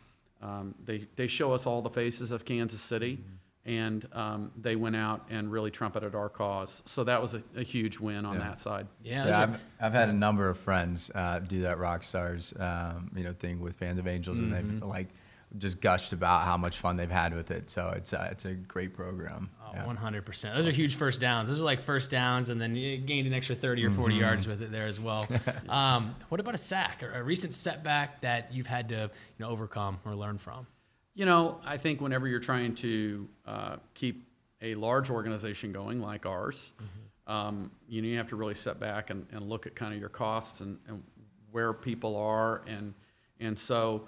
Um, 0.42 0.74
they, 0.84 1.06
they 1.14 1.28
show 1.28 1.52
us 1.52 1.66
all 1.66 1.82
the 1.82 1.90
faces 1.90 2.32
of 2.32 2.44
Kansas 2.44 2.80
City, 2.80 3.20
and 3.64 4.06
um, 4.12 4.50
they 4.60 4.74
went 4.76 4.96
out 4.96 5.24
and 5.30 5.50
really 5.52 5.70
trumpeted 5.70 6.14
our 6.14 6.28
cause. 6.28 6.82
So 6.86 7.04
that 7.04 7.22
was 7.22 7.34
a, 7.34 7.42
a 7.56 7.62
huge 7.62 7.98
win 8.00 8.24
on 8.26 8.34
Yeah. 8.34 8.40
that 8.48 8.60
side. 8.60 8.86
Yeah. 9.04 9.26
Yeah, 9.28 9.40
I've, 9.42 9.60
I've 9.80 9.92
had 9.92 10.08
a 10.08 10.12
number 10.12 10.48
of 10.48 10.58
friends 10.58 11.10
uh, 11.14 11.38
do 11.40 11.62
that 11.62 11.78
rock 11.78 12.02
stars, 12.02 12.52
um, 12.58 13.10
you 13.14 13.22
know, 13.24 13.32
thing 13.32 13.60
with 13.60 13.78
Bands 13.78 13.98
of 14.00 14.06
Angels, 14.08 14.40
and 14.40 14.52
they've 14.52 14.82
like 14.82 15.08
just 15.58 15.80
gushed 15.82 16.12
about 16.14 16.44
how 16.46 16.56
much 16.56 16.78
fun 16.78 16.96
they've 16.96 17.10
had 17.10 17.34
with 17.34 17.50
it. 17.50 17.68
So 17.68 17.92
it's 17.94 18.12
uh, 18.14 18.28
it's 18.32 18.46
a 18.46 18.54
great 18.54 18.94
program. 18.94 19.50
Oh, 19.74 19.88
100%. 19.88 20.54
Those 20.54 20.66
are 20.68 20.72
huge 20.72 20.96
first 20.96 21.18
downs. 21.20 21.48
Those 21.48 21.60
are 21.60 21.64
like 21.64 21.80
first 21.80 22.10
downs, 22.10 22.48
and 22.50 22.60
then 22.60 22.74
you 22.74 22.98
gained 22.98 23.26
an 23.26 23.32
extra 23.32 23.54
30 23.54 23.84
or 23.86 23.90
40 23.90 24.14
Mm-hmm. 24.14 24.20
yards 24.22 24.46
with 24.46 24.60
it 24.62 24.70
there 24.72 24.86
as 24.86 24.98
well. 25.00 25.26
um, 25.68 26.14
what 26.30 26.40
about 26.40 26.54
a 26.54 26.58
sack 26.58 27.02
or 27.02 27.12
a 27.12 27.22
recent 27.22 27.54
setback 27.54 28.20
that 28.22 28.52
you've 28.52 28.66
had 28.66 28.88
to 28.90 28.96
you 29.04 29.10
know, 29.38 29.48
overcome 29.50 29.98
or 30.04 30.14
learn 30.14 30.36
from? 30.38 30.66
You 31.14 31.26
know, 31.26 31.60
I 31.64 31.76
think 31.76 32.00
whenever 32.00 32.26
you're 32.26 32.40
trying 32.40 32.74
to 32.76 33.28
uh, 33.46 33.76
keep 33.94 34.26
a 34.62 34.74
large 34.74 35.10
organization 35.10 35.72
going 35.72 36.00
like 36.00 36.24
ours, 36.24 36.72
um, 37.26 37.70
you 37.88 38.02
know, 38.02 38.08
you 38.08 38.16
have 38.16 38.28
to 38.28 38.36
really 38.36 38.54
step 38.54 38.80
back 38.80 39.10
and, 39.10 39.26
and 39.32 39.48
look 39.48 39.66
at 39.66 39.74
kind 39.74 39.92
of 39.92 40.00
your 40.00 40.08
costs 40.08 40.60
and, 40.60 40.78
and 40.88 41.02
where 41.50 41.72
people 41.72 42.16
are. 42.16 42.62
And, 42.66 42.94
and 43.40 43.58
so 43.58 44.06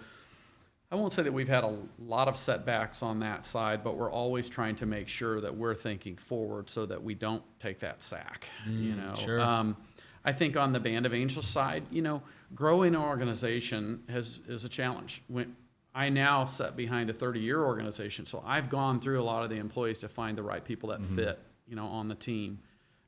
I 0.90 0.96
won't 0.96 1.12
say 1.12 1.22
that 1.22 1.32
we've 1.32 1.48
had 1.48 1.64
a 1.64 1.76
lot 1.98 2.28
of 2.28 2.36
setbacks 2.36 3.02
on 3.02 3.20
that 3.20 3.44
side, 3.44 3.82
but 3.82 3.96
we're 3.96 4.10
always 4.10 4.48
trying 4.48 4.76
to 4.76 4.86
make 4.86 5.08
sure 5.08 5.40
that 5.40 5.54
we're 5.54 5.74
thinking 5.74 6.16
forward 6.16 6.70
so 6.70 6.86
that 6.86 7.02
we 7.02 7.14
don't 7.14 7.42
take 7.60 7.80
that 7.80 8.00
sack, 8.02 8.46
you 8.66 8.94
know. 8.94 9.14
sure. 9.16 9.40
Um, 9.40 9.76
I 10.24 10.32
think 10.32 10.56
on 10.56 10.72
the 10.72 10.80
Band 10.80 11.04
of 11.04 11.12
Angels 11.12 11.46
side, 11.46 11.84
you 11.90 12.00
know, 12.00 12.22
growing 12.54 12.94
an 12.94 13.00
organization 13.02 14.04
has, 14.08 14.40
is 14.48 14.64
a 14.64 14.68
challenge. 14.68 15.22
When, 15.28 15.54
I 15.94 16.08
now 16.08 16.44
sit 16.44 16.76
behind 16.76 17.08
a 17.08 17.12
30 17.12 17.40
year 17.40 17.62
organization, 17.62 18.26
so 18.26 18.42
I've 18.44 18.68
gone 18.68 19.00
through 19.00 19.20
a 19.20 19.22
lot 19.22 19.44
of 19.44 19.50
the 19.50 19.56
employees 19.56 19.98
to 20.00 20.08
find 20.08 20.36
the 20.36 20.42
right 20.42 20.64
people 20.64 20.88
that 20.90 21.04
fit, 21.04 21.38
you 21.66 21.76
know, 21.76 21.86
on 21.86 22.08
the 22.08 22.14
team. 22.16 22.58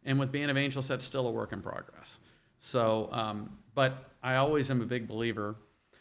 And 0.04 0.20
with 0.20 0.30
Band 0.30 0.50
of 0.50 0.56
Angels, 0.56 0.86
that's 0.86 1.04
still 1.04 1.26
a 1.26 1.32
work 1.32 1.52
in 1.52 1.62
progress. 1.62 2.18
So, 2.60 3.08
um, 3.10 3.58
but 3.74 4.10
I 4.22 4.36
always 4.36 4.70
am 4.70 4.80
a 4.80 4.86
big 4.86 5.08
believer 5.08 5.56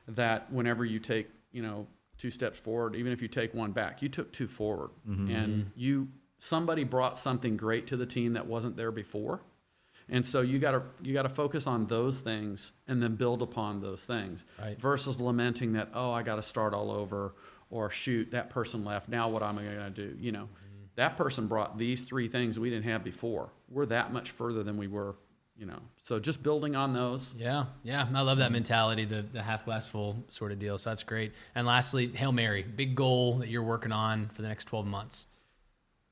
that 0.08 0.52
whenever 0.54 0.86
you 0.86 1.00
take, 1.00 1.28
you 1.52 1.64
know, 1.64 1.88
two 2.18 2.30
steps 2.30 2.60
forward, 2.60 2.96
even 2.96 3.12
if 3.12 3.22
you 3.22 3.28
take 3.28 3.54
one 3.54 3.72
back, 3.72 4.02
you 4.02 4.08
took 4.10 4.32
two 4.32 4.48
forward, 4.48 4.92
and 5.08 5.72
you 5.76 6.08
somebody 6.38 6.84
brought 6.84 7.18
something 7.18 7.58
great 7.58 7.88
to 7.88 7.98
the 7.98 8.06
team 8.06 8.34
that 8.34 8.46
wasn't 8.46 8.78
there 8.78 8.92
before. 8.92 9.42
And 10.10 10.26
so 10.26 10.42
you 10.42 10.60
got 10.60 10.72
to 10.72 10.84
you 11.02 11.14
got 11.14 11.24
to 11.24 11.30
focus 11.30 11.66
on 11.68 11.88
those 11.88 12.20
things 12.20 12.72
and 12.88 13.02
then 13.02 13.16
build 13.16 13.42
upon 13.42 13.82
those 13.82 14.06
things 14.06 14.46
Right. 14.60 14.80
versus 14.80 15.20
lamenting 15.20 15.74
that 15.74 15.90
oh 15.94 16.12
I 16.12 16.22
got 16.24 16.36
to 16.36 16.44
start 16.44 16.74
all 16.74 16.92
over 16.92 17.34
or 17.72 17.90
shoot 17.90 18.32
that 18.32 18.50
person 18.52 18.86
left 18.86 19.10
now 19.10 19.30
what 19.30 19.42
am 19.42 19.58
I 19.58 19.64
going 19.64 19.78
to 19.78 19.90
do 19.90 20.16
you 20.20 20.32
know 20.32 20.48
that 20.96 21.18
person 21.18 21.48
brought 21.48 21.78
these 21.78 22.04
three 22.04 22.28
things 22.28 22.58
we 22.58 22.70
didn't 22.70 22.86
have 22.86 23.04
before. 23.04 23.50
We're 23.70 23.86
that 23.88 24.14
much 24.14 24.32
further 24.32 24.64
than 24.64 24.78
we 24.78 24.88
were, 24.88 25.16
you 25.58 25.66
know. 25.66 25.80
So 26.04 26.20
just 26.20 26.42
building 26.42 26.78
on 26.78 26.94
those. 26.96 27.36
Yeah, 27.38 27.66
yeah, 27.84 28.08
I 28.16 28.22
love 28.22 28.38
that 28.38 28.54
mentality, 28.54 29.04
the 29.04 29.22
the 29.24 29.42
half 29.42 29.66
glass 29.66 29.86
full 29.86 30.24
sort 30.30 30.54
of 30.54 30.60
deal. 30.60 30.78
So 30.78 30.92
that's 30.92 31.04
great. 31.04 31.34
And 31.54 31.68
lastly, 31.68 32.08
Hail 32.16 32.32
Mary, 32.32 32.64
big 32.64 32.96
goal 32.96 33.40
that 33.40 33.50
you're 33.50 33.62
working 33.62 33.92
on 33.92 34.30
for 34.30 34.42
the 34.42 34.48
next 34.48 34.66
12 34.66 34.88
months. 34.88 35.28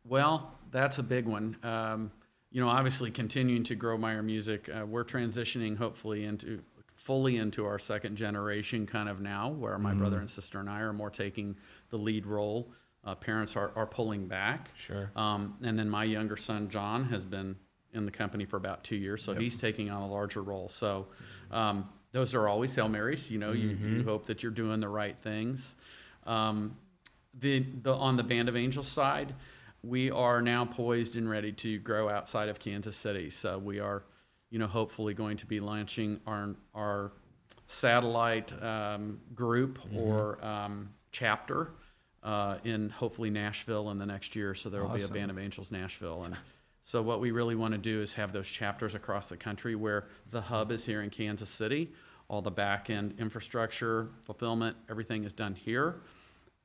Well, 0.06 0.52
that's 0.72 0.98
a 0.98 1.04
big 1.04 1.26
one. 1.28 1.56
Um, 1.64 2.12
you 2.54 2.62
know, 2.62 2.70
obviously 2.70 3.10
continuing 3.12 3.64
to 3.64 3.76
grow 3.76 3.98
Meyer 3.98 4.22
Music. 4.22 4.70
Uh, 4.70 4.86
we're 4.86 5.04
transitioning 5.04 5.76
hopefully 5.76 6.24
into 6.24 6.62
fully 6.96 7.36
into 7.36 7.66
our 7.66 7.80
second 7.80 8.16
generation 8.16 8.86
kind 8.86 9.10
of 9.10 9.20
now, 9.20 9.50
where 9.50 9.78
my 9.78 9.94
brother 9.94 10.20
and 10.20 10.30
sister 10.30 10.60
and 10.60 10.70
I 10.70 10.80
are 10.80 10.94
more 10.94 11.10
taking 11.10 11.58
the 11.90 11.98
lead 11.98 12.26
role. 12.26 12.72
Uh, 13.04 13.16
parents 13.16 13.58
are, 13.58 13.72
are 13.76 13.88
pulling 13.88 14.28
back. 14.28 14.70
Sure. 14.78 15.12
Um, 15.16 15.56
and 15.64 15.78
then 15.78 15.90
my 15.90 16.06
younger 16.06 16.38
son, 16.38 16.70
John, 16.70 17.06
has 17.06 17.26
been 17.26 17.58
in 17.92 18.06
the 18.06 18.12
company 18.12 18.46
for 18.46 18.56
about 18.56 18.84
two 18.84 18.96
years, 18.96 19.22
so 19.22 19.34
he's 19.34 19.58
taking 19.58 19.90
on 19.90 20.02
a 20.02 20.08
larger 20.08 20.42
role. 20.42 20.70
So 20.70 21.08
um, 21.52 21.90
those 22.12 22.34
are 22.36 22.48
always 22.48 22.74
Hail 22.74 22.88
Marys. 22.88 23.30
You 23.30 23.40
know, 23.40 23.52
you, 23.52 23.70
you 23.70 24.04
hope 24.04 24.28
that 24.28 24.42
you're 24.42 24.52
doing 24.52 24.80
the 24.80 24.88
right 24.88 25.18
things. 25.22 25.76
Um, 26.26 26.78
the, 27.38 27.66
the 27.82 27.94
on 27.94 28.16
the 28.16 28.24
Band 28.24 28.48
of 28.48 28.56
Angels 28.56 28.88
side, 28.88 29.34
we 29.84 30.10
are 30.10 30.42
now 30.42 30.66
poised 30.66 31.16
and 31.16 31.30
ready 31.30 31.52
to 31.52 31.78
grow 31.80 32.10
outside 32.10 32.50
of 32.50 32.58
Kansas 32.58 32.96
City. 32.96 33.30
So 33.30 33.58
we 33.60 33.80
are, 33.80 34.04
you 34.50 34.58
know, 34.58 34.68
hopefully 34.68 35.14
going 35.14 35.38
to 35.38 35.46
be 35.46 35.60
launching 35.60 36.20
our 36.26 36.56
our 36.74 37.12
satellite 37.68 38.52
um, 38.64 39.20
group 39.36 39.80
or 39.96 40.44
um, 40.44 40.90
chapter 41.12 41.72
uh, 42.24 42.58
in 42.64 42.90
hopefully 42.90 43.30
Nashville 43.30 43.90
in 43.92 43.98
the 43.98 44.06
next 44.06 44.36
year. 44.36 44.56
So 44.56 44.70
there 44.70 44.82
will 44.82 44.96
be 44.96 45.02
a 45.02 45.04
Awesome. 45.04 45.14
Band 45.14 45.32
of 45.32 45.38
Angels 45.38 45.72
Nashville 45.72 46.24
and. 46.24 46.36
So 46.86 47.02
what 47.02 47.22
we 47.22 47.32
really 47.32 47.56
want 47.56 47.72
to 47.72 47.78
do 47.78 48.02
is 48.02 48.16
have 48.16 48.34
those 48.34 48.50
chapters 48.50 48.94
across 48.94 49.28
the 49.28 49.38
country 49.38 49.74
where 49.74 50.08
the 50.32 50.42
hub 50.42 50.70
is 50.70 50.86
here 50.86 51.02
in 51.02 51.10
Kansas 51.10 51.50
City, 51.50 51.94
all 52.28 52.42
the 52.42 52.52
back 52.52 52.90
end 52.90 53.16
infrastructure, 53.20 54.10
fulfillment, 54.26 54.76
everything 54.90 55.24
is 55.24 55.32
done 55.32 55.56
here 55.56 56.02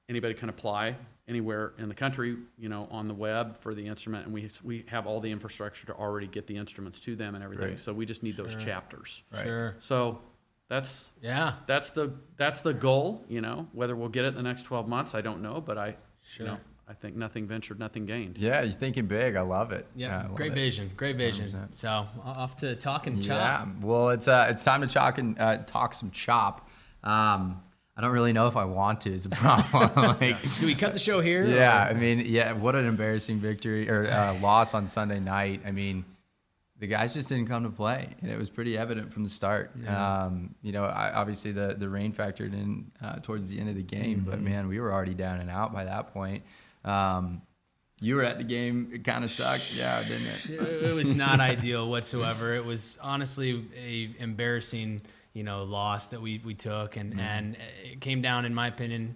anybody 0.08 0.34
can 0.34 0.48
apply 0.48 0.96
anywhere 1.26 1.72
in 1.78 1.88
the 1.88 1.94
country, 1.94 2.36
you 2.58 2.68
know, 2.68 2.88
on 2.90 3.06
the 3.06 3.14
web 3.14 3.58
for 3.58 3.74
the 3.74 3.86
instrument, 3.86 4.24
and 4.24 4.32
we 4.34 4.50
we 4.64 4.84
have 4.88 5.06
all 5.06 5.20
the 5.20 5.30
infrastructure 5.30 5.86
to 5.86 5.94
already 5.94 6.26
get 6.26 6.46
the 6.46 6.56
instruments 6.56 6.98
to 7.00 7.14
them 7.16 7.34
and 7.34 7.44
everything. 7.44 7.68
Right. 7.70 7.80
So 7.80 7.92
we 7.92 8.06
just 8.06 8.22
need 8.22 8.36
those 8.36 8.56
chapters. 8.56 9.22
Right. 9.32 9.44
Sure. 9.44 9.76
So 9.78 10.20
that's 10.68 11.10
Yeah. 11.22 11.54
that's 11.66 11.90
the 11.90 12.12
that's 12.36 12.60
the 12.62 12.72
goal. 12.74 13.24
You 13.28 13.40
know, 13.40 13.68
whether 13.72 13.94
we'll 13.94 14.08
get 14.08 14.24
it 14.24 14.28
in 14.28 14.34
the 14.36 14.42
next 14.42 14.62
twelve 14.64 14.88
months, 14.88 15.14
I 15.14 15.20
don't 15.20 15.42
know, 15.42 15.60
but 15.60 15.76
I, 15.78 15.96
Sure. 16.22 16.46
you 16.46 16.52
know, 16.52 16.58
I 16.86 16.94
think 16.94 17.16
nothing 17.16 17.46
ventured, 17.46 17.78
nothing 17.78 18.06
gained. 18.06 18.38
Yeah, 18.38 18.62
you're 18.62 18.72
thinking 18.72 19.06
big. 19.06 19.36
I 19.36 19.42
love 19.42 19.72
it. 19.72 19.86
Yeah, 19.94 20.20
I 20.20 20.22
love 20.28 20.34
great 20.34 20.52
it. 20.52 20.54
vision, 20.54 20.90
great 20.96 21.16
vision. 21.16 21.46
100%. 21.50 21.74
So 21.74 22.06
off 22.24 22.56
to 22.58 22.74
talk 22.76 23.06
and 23.06 23.22
chop. 23.22 23.66
Yeah. 23.66 23.86
Well, 23.86 24.08
it's 24.10 24.28
uh, 24.28 24.46
it's 24.48 24.64
time 24.64 24.80
to 24.80 24.86
talk 24.86 25.18
and 25.18 25.38
uh, 25.38 25.58
talk 25.58 25.92
some 25.92 26.10
chop. 26.10 26.66
Um, 27.04 27.60
I 27.98 28.00
don't 28.00 28.12
really 28.12 28.32
know 28.32 28.46
if 28.46 28.56
I 28.56 28.64
want 28.64 29.00
to. 29.02 29.12
Is 29.12 29.26
a 29.26 29.28
problem. 29.30 30.16
like, 30.20 30.36
Do 30.60 30.66
we 30.66 30.76
cut 30.76 30.92
the 30.92 31.00
show 31.00 31.20
here? 31.20 31.44
yeah. 31.44 31.86
or- 31.86 31.90
I 31.90 31.94
mean, 31.94 32.20
yeah. 32.26 32.52
What 32.52 32.76
an 32.76 32.86
embarrassing 32.86 33.40
victory 33.40 33.90
or 33.90 34.06
uh, 34.08 34.38
loss 34.40 34.72
on 34.72 34.86
Sunday 34.86 35.18
night. 35.18 35.62
I 35.66 35.72
mean, 35.72 36.04
the 36.78 36.86
guys 36.86 37.12
just 37.12 37.28
didn't 37.28 37.48
come 37.48 37.64
to 37.64 37.70
play, 37.70 38.08
and 38.22 38.30
it 38.30 38.38
was 38.38 38.50
pretty 38.50 38.78
evident 38.78 39.12
from 39.12 39.24
the 39.24 39.28
start. 39.28 39.72
Um, 39.88 40.54
you 40.62 40.70
know, 40.70 40.84
I, 40.84 41.12
obviously 41.12 41.50
the 41.50 41.74
the 41.76 41.88
rain 41.88 42.12
factored 42.12 42.52
in 42.52 42.88
uh, 43.02 43.16
towards 43.16 43.48
the 43.48 43.58
end 43.58 43.68
of 43.68 43.74
the 43.74 43.82
game, 43.82 44.24
but 44.24 44.40
man, 44.40 44.68
we 44.68 44.78
were 44.78 44.92
already 44.92 45.14
down 45.14 45.40
and 45.40 45.50
out 45.50 45.72
by 45.72 45.82
that 45.84 46.14
point. 46.14 46.44
Um, 46.84 47.42
you 48.00 48.14
were 48.14 48.22
at 48.22 48.38
the 48.38 48.44
game. 48.44 48.90
It 48.92 49.02
kind 49.02 49.24
of 49.24 49.30
sucked. 49.32 49.74
Yeah, 49.74 50.00
didn't 50.04 50.26
it? 50.28 50.84
it 50.84 50.94
was 50.94 51.12
not 51.12 51.40
ideal 51.40 51.90
whatsoever. 51.90 52.54
It 52.54 52.64
was 52.64 52.96
honestly 53.02 53.64
a 53.76 54.10
embarrassing, 54.22 55.00
you 55.38 55.44
know, 55.44 55.62
loss 55.62 56.08
that 56.08 56.20
we, 56.20 56.42
we 56.44 56.52
took, 56.52 56.96
and 56.96 57.12
mm-hmm. 57.12 57.20
and 57.20 57.56
it 57.84 58.00
came 58.00 58.20
down, 58.20 58.44
in 58.44 58.52
my 58.52 58.66
opinion, 58.66 59.14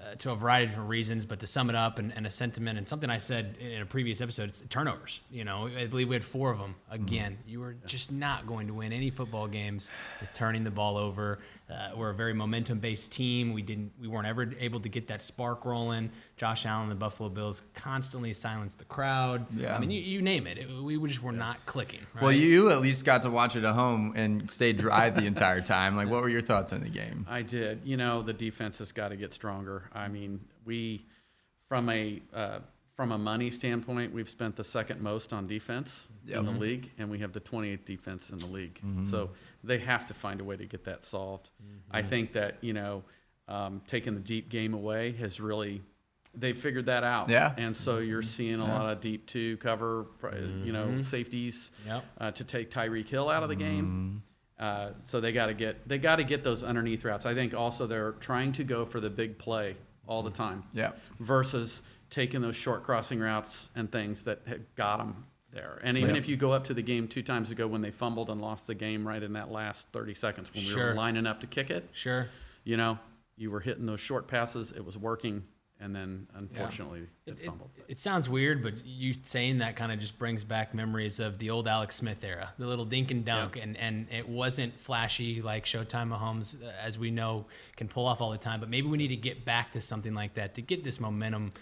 uh, 0.00 0.14
to 0.16 0.30
a 0.30 0.36
variety 0.36 0.64
of 0.64 0.70
different 0.70 0.90
reasons. 0.90 1.24
But 1.24 1.40
to 1.40 1.46
sum 1.46 1.70
it 1.70 1.76
up, 1.76 1.98
and, 1.98 2.12
and 2.14 2.26
a 2.26 2.30
sentiment, 2.30 2.78
and 2.78 2.86
something 2.86 3.10
I 3.10 3.18
said 3.18 3.56
in 3.60 3.82
a 3.82 3.86
previous 3.86 4.20
episode, 4.20 4.48
it's 4.48 4.62
turnovers. 4.68 5.20
You 5.30 5.44
know, 5.44 5.68
I 5.68 5.86
believe 5.86 6.08
we 6.08 6.14
had 6.14 6.24
four 6.24 6.50
of 6.50 6.58
them. 6.58 6.74
Again, 6.90 7.38
you 7.46 7.60
were 7.60 7.74
just 7.86 8.12
not 8.12 8.46
going 8.46 8.66
to 8.68 8.74
win 8.74 8.92
any 8.92 9.10
football 9.10 9.46
games 9.46 9.90
with 10.20 10.32
turning 10.32 10.64
the 10.64 10.70
ball 10.70 10.96
over. 10.96 11.38
Uh, 11.70 11.90
we're 11.94 12.10
a 12.10 12.14
very 12.14 12.32
momentum-based 12.32 13.12
team. 13.12 13.52
We 13.52 13.60
didn't, 13.60 13.92
we 14.00 14.08
weren't 14.08 14.26
ever 14.26 14.50
able 14.58 14.80
to 14.80 14.88
get 14.88 15.06
that 15.08 15.20
spark 15.20 15.66
rolling. 15.66 16.10
Josh 16.38 16.64
Allen, 16.64 16.88
the 16.88 16.94
Buffalo 16.94 17.28
Bills, 17.28 17.62
constantly 17.74 18.32
silenced 18.32 18.78
the 18.78 18.86
crowd. 18.86 19.44
Yeah. 19.54 19.76
I 19.76 19.78
mean, 19.78 19.90
you, 19.90 20.00
you 20.00 20.22
name 20.22 20.46
it. 20.46 20.56
it. 20.56 20.82
We 20.82 20.96
just 21.06 21.22
were 21.22 21.30
not 21.30 21.66
clicking. 21.66 22.00
Right? 22.14 22.22
Well, 22.22 22.32
you 22.32 22.70
at 22.70 22.80
least 22.80 23.04
got 23.04 23.20
to 23.22 23.30
watch 23.30 23.54
it 23.54 23.64
at 23.64 23.74
home 23.74 24.14
and 24.16 24.50
stay 24.50 24.72
dry 24.72 25.10
the 25.10 25.26
entire 25.26 25.60
time. 25.60 25.94
Like, 25.94 26.08
what 26.08 26.22
were 26.22 26.30
your 26.30 26.40
thoughts 26.40 26.72
on 26.72 26.80
the 26.80 26.88
game? 26.88 27.26
I 27.28 27.42
did. 27.42 27.82
You 27.84 27.98
know, 27.98 28.22
the 28.22 28.32
defense 28.32 28.78
has 28.78 28.90
got 28.90 29.08
to 29.08 29.16
get 29.16 29.34
stronger. 29.34 29.87
I 29.92 30.08
mean, 30.08 30.40
we, 30.64 31.04
from 31.68 31.88
a 31.88 32.20
uh, 32.34 32.58
from 32.96 33.12
a 33.12 33.18
money 33.18 33.50
standpoint, 33.50 34.12
we've 34.12 34.28
spent 34.28 34.56
the 34.56 34.64
second 34.64 35.00
most 35.00 35.32
on 35.32 35.46
defense 35.46 36.08
in 36.26 36.44
the 36.44 36.50
league, 36.50 36.90
and 36.98 37.08
we 37.08 37.18
have 37.20 37.32
the 37.32 37.40
28th 37.40 37.84
defense 37.84 38.30
in 38.30 38.38
the 38.38 38.46
league. 38.48 38.80
So 39.04 39.30
they 39.62 39.78
have 39.78 40.06
to 40.08 40.14
find 40.14 40.40
a 40.40 40.44
way 40.44 40.56
to 40.56 40.66
get 40.66 40.84
that 40.84 41.04
solved. 41.04 41.50
I 41.90 42.02
think 42.02 42.32
that 42.32 42.56
you 42.60 42.72
know, 42.72 43.04
um, 43.46 43.82
taking 43.86 44.14
the 44.14 44.20
deep 44.20 44.48
game 44.48 44.74
away 44.74 45.12
has 45.12 45.40
really. 45.40 45.82
They 46.34 46.52
figured 46.52 46.86
that 46.86 47.04
out, 47.04 47.30
Yeah. 47.30 47.54
and 47.56 47.76
so 47.76 47.98
you're 47.98 48.22
seeing 48.22 48.60
a 48.60 48.64
lot 48.64 48.92
of 48.92 49.00
deep 49.00 49.26
two 49.26 49.56
cover, 49.56 50.06
you 50.64 50.72
know, 50.72 51.00
safeties 51.00 51.70
Yep. 51.86 52.04
uh, 52.20 52.30
to 52.32 52.44
take 52.44 52.70
Tyreek 52.70 53.08
Hill 53.08 53.28
out 53.28 53.42
of 53.42 53.48
the 53.48 53.56
game. 53.56 54.22
Uh, 54.58 54.90
so 55.04 55.20
they 55.20 55.30
got 55.32 55.46
to 55.46 55.54
get 55.54 55.86
they 55.88 55.98
got 55.98 56.16
to 56.16 56.24
get 56.24 56.42
those 56.42 56.62
underneath 56.62 57.04
routes. 57.04 57.24
I 57.26 57.34
think 57.34 57.54
also 57.54 57.86
they're 57.86 58.12
trying 58.12 58.52
to 58.52 58.64
go 58.64 58.84
for 58.84 58.98
the 59.00 59.10
big 59.10 59.38
play 59.38 59.76
all 60.06 60.22
the 60.22 60.30
time. 60.30 60.64
Yeah. 60.72 60.92
Versus 61.20 61.80
taking 62.10 62.40
those 62.40 62.56
short 62.56 62.82
crossing 62.82 63.20
routes 63.20 63.68
and 63.76 63.90
things 63.92 64.22
that 64.22 64.40
had 64.46 64.64
got 64.74 64.96
them 64.98 65.26
there. 65.52 65.78
And 65.84 65.96
even 65.96 66.10
Yeah. 66.10 66.16
if 66.16 66.28
you 66.28 66.36
go 66.36 66.52
up 66.52 66.64
to 66.64 66.74
the 66.74 66.82
game 66.82 67.06
two 67.06 67.22
times 67.22 67.50
ago 67.50 67.66
when 67.68 67.82
they 67.82 67.90
fumbled 67.90 68.30
and 68.30 68.40
lost 68.40 68.66
the 68.66 68.74
game 68.74 69.06
right 69.06 69.22
in 69.22 69.34
that 69.34 69.50
last 69.50 69.88
30 69.92 70.14
seconds 70.14 70.52
when 70.52 70.64
we 70.64 70.70
Sure. 70.70 70.86
were 70.88 70.94
lining 70.94 71.26
up 71.26 71.40
to 71.42 71.46
kick 71.46 71.70
it, 71.70 71.88
Sure. 71.92 72.28
you 72.64 72.76
know, 72.76 72.98
you 73.36 73.50
were 73.50 73.60
hitting 73.60 73.86
those 73.86 74.00
short 74.00 74.26
passes. 74.26 74.72
It 74.72 74.84
was 74.84 74.96
working, 74.98 75.44
and 75.80 75.94
then 75.94 76.26
unfortunately 76.34 77.06
it, 77.26 77.32
It, 77.32 77.40
it, 77.40 77.46
fumbled. 77.46 77.70
it 77.86 77.98
sounds 77.98 78.28
weird, 78.28 78.62
but 78.62 78.84
you 78.84 79.14
saying 79.22 79.58
that 79.58 79.76
kind 79.76 79.92
of 79.92 80.00
just 80.00 80.18
brings 80.18 80.44
back 80.44 80.74
memories 80.74 81.20
of 81.20 81.38
the 81.38 81.50
old 81.50 81.68
Alex 81.68 81.96
Smith 81.96 82.24
era, 82.24 82.52
the 82.58 82.66
little 82.66 82.84
dink 82.84 83.10
and 83.10 83.24
dunk, 83.24 83.56
and, 83.56 83.76
and 83.76 84.06
it 84.10 84.28
wasn't 84.28 84.78
flashy 84.78 85.40
like 85.42 85.64
Showtime 85.64 86.08
Mahomes, 86.16 86.60
uh, 86.62 86.70
as 86.82 86.98
we 86.98 87.10
know, 87.10 87.46
can 87.76 87.86
pull 87.88 88.06
off 88.06 88.20
all 88.20 88.30
the 88.30 88.38
time. 88.38 88.60
But 88.60 88.70
maybe 88.70 88.88
we 88.88 88.96
need 88.96 89.08
to 89.08 89.16
get 89.16 89.44
back 89.44 89.70
to 89.72 89.80
something 89.80 90.14
like 90.14 90.34
that 90.34 90.54
to 90.56 90.62
get 90.62 90.82
this 90.84 90.98
momentum 91.00 91.52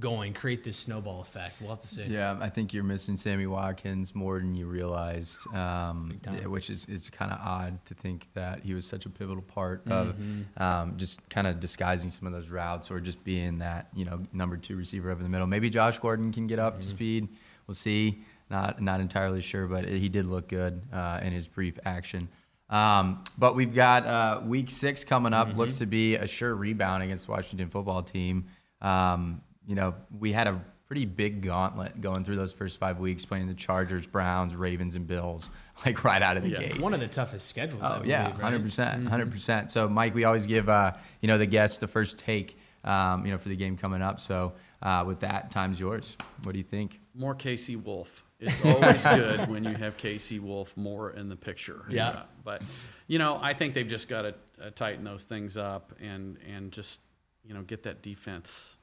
going, 0.00 0.32
create 0.32 0.64
this 0.64 0.76
snowball 0.76 1.20
effect. 1.20 1.60
We'll 1.60 1.70
have 1.70 1.80
to 1.80 1.88
see. 1.88 2.04
Yeah, 2.04 2.36
I 2.40 2.48
think 2.48 2.72
you're 2.72 2.84
missing 2.84 3.16
Sammy 3.16 3.46
Watkins 3.46 4.14
more 4.14 4.38
than 4.38 4.54
you 4.54 4.66
realize, 4.66 5.46
um, 5.52 6.18
yeah, 6.24 6.46
which 6.46 6.70
is, 6.70 6.86
is 6.86 7.10
kind 7.10 7.30
of 7.30 7.38
odd 7.40 7.84
to 7.86 7.94
think 7.94 8.26
that 8.34 8.60
he 8.62 8.72
was 8.74 8.86
such 8.86 9.04
a 9.06 9.10
pivotal 9.10 9.42
part 9.42 9.82
of 9.88 10.14
Mm-hmm. 10.16 10.62
um, 10.62 10.94
just 10.96 11.26
kind 11.28 11.46
of 11.46 11.60
disguising 11.60 12.08
some 12.10 12.26
of 12.26 12.32
those 12.32 12.48
routes 12.48 12.90
or 12.90 12.98
just 13.00 13.22
being 13.24 13.58
that 13.58 13.88
you 13.94 14.04
know 14.04 14.20
number 14.32 14.56
two 14.56 14.76
receiver 14.76 15.10
up 15.10 15.18
in 15.18 15.22
the 15.22 15.28
middle. 15.28 15.46
Maybe 15.46 15.68
Josh 15.70 15.98
Gordon 15.98 16.32
can 16.32 16.46
get 16.46 16.58
up 16.58 16.80
to 16.80 16.86
Mm-hmm. 16.86 16.96
speed. 16.96 17.28
We'll 17.66 17.74
see. 17.74 18.22
Not 18.50 18.80
not 18.80 19.00
entirely 19.00 19.40
sure, 19.40 19.66
but 19.66 19.86
he 19.88 20.08
did 20.08 20.26
look 20.26 20.48
good 20.48 20.82
uh, 20.92 21.20
in 21.22 21.32
his 21.32 21.48
brief 21.48 21.78
action. 21.84 22.28
Um, 22.70 23.22
but 23.38 23.54
we've 23.54 23.74
got 23.74 24.06
uh, 24.06 24.40
week 24.44 24.70
six 24.70 25.04
coming 25.04 25.32
up. 25.32 25.48
Mm-hmm. 25.48 25.58
Looks 25.58 25.78
to 25.78 25.86
be 25.86 26.16
a 26.16 26.26
sure 26.26 26.54
rebound 26.54 27.02
against 27.02 27.26
the 27.26 27.32
Washington 27.32 27.68
football 27.68 28.02
team. 28.02 28.46
Um, 28.82 29.40
you 29.66 29.74
know, 29.74 29.94
we 30.18 30.32
had 30.32 30.46
a 30.46 30.60
pretty 30.86 31.06
big 31.06 31.42
gauntlet 31.42 32.00
going 32.00 32.22
through 32.24 32.36
those 32.36 32.52
first 32.52 32.78
five 32.78 32.98
weeks, 32.98 33.24
playing 33.24 33.46
the 33.48 33.54
Chargers, 33.54 34.06
Browns, 34.06 34.54
Ravens, 34.54 34.96
and 34.96 35.06
Bills, 35.06 35.48
like 35.86 36.04
right 36.04 36.20
out 36.22 36.36
of 36.36 36.42
the 36.42 36.50
Yeah. 36.50 36.60
gate. 36.68 36.78
One 36.80 36.92
of 36.94 37.00
the 37.00 37.06
toughest 37.08 37.48
schedules. 37.48 37.82
I 37.82 37.88
Oh 37.88 37.94
believe, 37.96 38.10
yeah. 38.10 38.28
Mm-hmm. 38.30 38.40
hundred 38.40 38.62
percent, 38.62 39.08
hundred 39.08 39.30
percent. 39.30 39.70
So 39.70 39.88
Mike, 39.88 40.14
we 40.14 40.24
always 40.24 40.46
give 40.46 40.68
uh, 40.68 40.92
you 41.20 41.28
know 41.28 41.38
the 41.38 41.46
guests 41.46 41.78
the 41.78 41.88
first 41.88 42.18
take, 42.18 42.58
um, 42.84 43.24
you 43.24 43.32
know, 43.32 43.38
for 43.38 43.48
the 43.48 43.56
game 43.56 43.76
coming 43.76 44.02
up. 44.02 44.20
So 44.20 44.52
uh, 44.82 45.04
with 45.06 45.20
that, 45.20 45.50
time's 45.50 45.80
yours. 45.80 46.16
What 46.42 46.52
do 46.52 46.58
you 46.58 46.64
think? 46.64 47.00
more 47.16 47.34
Casey 47.34 47.76
Wolf. 47.76 48.22
It's 48.40 48.62
always 48.64 49.00
good 49.04 49.48
when 49.48 49.62
you 49.64 49.74
have 49.74 49.96
Casey 49.96 50.40
Wolf 50.40 50.76
more 50.76 51.12
in 51.12 51.28
the 51.28 51.36
picture. 51.36 51.84
Yeah. 51.88 52.24
But 52.44 52.60
you 53.06 53.18
know, 53.20 53.38
I 53.40 53.54
think 53.54 53.72
they've 53.74 53.86
just 53.88 54.08
got 54.08 54.22
to 54.22 54.34
uh, 54.60 54.70
tighten 54.74 55.04
those 55.04 55.24
things 55.24 55.56
up 55.56 55.92
and 56.02 56.36
and 56.52 56.72
just 56.72 57.00
you 57.44 57.54
know 57.54 57.62
get 57.62 57.84
that 57.84 58.02
defense, 58.02 58.76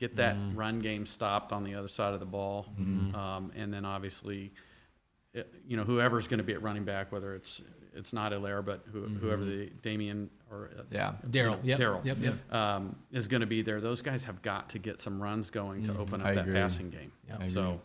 get 0.00 0.16
that 0.16 0.36
run 0.54 0.80
game 0.80 1.06
stopped 1.06 1.52
on 1.52 1.62
the 1.62 1.74
other 1.76 1.86
side 1.88 2.14
of 2.14 2.18
the 2.20 2.26
ball, 2.26 2.66
um, 3.14 3.52
and 3.54 3.72
then 3.72 3.84
obviously 3.84 4.50
it- 5.32 5.52
you 5.64 5.76
know, 5.76 5.84
whoever's 5.84 6.26
going 6.26 6.38
to 6.38 6.44
be 6.44 6.52
at 6.54 6.62
running 6.62 6.84
back, 6.84 7.12
whether 7.12 7.34
it's 7.36 7.62
it's 7.92 8.12
not 8.12 8.30
Helaire, 8.32 8.64
but 8.64 8.84
who, 8.92 9.02
whoever 9.06 9.44
the 9.44 9.66
Damien 9.82 10.30
or 10.48 10.70
uh, 10.78 10.82
Yeah. 10.92 11.14
Darrel. 11.28 11.58
Yep. 11.64 11.78
Darrel. 11.78 12.00
Yep. 12.04 12.16
Yep. 12.20 12.54
um, 12.54 12.96
is 13.10 13.26
going 13.28 13.40
to 13.40 13.46
be 13.48 13.62
there. 13.62 13.80
Those 13.80 14.00
guys 14.00 14.22
have 14.24 14.42
got 14.42 14.70
to 14.70 14.78
get 14.78 15.00
some 15.00 15.20
runs 15.20 15.50
going 15.50 15.82
to 15.84 15.98
open 15.98 16.20
up 16.20 16.28
I 16.28 16.34
that 16.34 16.42
agree. 16.42 16.54
passing 16.54 16.90
game. 16.90 17.10
Yep. 17.28 17.48
So 17.48 17.80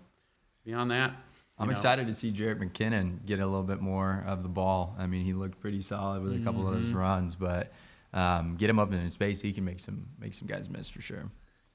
beyond 0.63 0.91
that, 0.91 1.12
I'm 1.57 1.65
you 1.65 1.65
know, 1.67 1.72
excited 1.72 2.05
to 2.07 2.13
see 2.13 2.31
Jerick 2.31 2.60
McKinnon 2.63 3.25
get 3.25 3.39
a 3.39 3.45
little 3.48 3.63
bit 3.63 3.81
more 3.81 4.24
of 4.27 4.43
the 4.43 4.50
ball. 4.50 4.95
I 5.00 5.07
mean, 5.07 5.25
he 5.25 5.34
looked 5.34 5.60
pretty 5.60 5.81
solid 5.81 6.22
with 6.22 6.39
a 6.39 6.43
couple 6.43 6.67
of 6.67 6.75
those 6.75 6.89
Mm-hmm. 6.89 6.98
runs, 6.98 7.36
but 7.36 7.74
um, 8.13 8.55
get 8.57 8.69
him 8.69 8.77
up 8.77 8.93
in 8.93 9.00
his 9.00 9.13
space, 9.13 9.41
he 9.41 9.53
can 9.53 9.65
make 9.65 9.79
some 9.79 10.05
make 10.19 10.34
some 10.36 10.48
guys 10.48 10.69
miss 10.69 10.88
for 10.88 11.01
sure. 11.01 11.24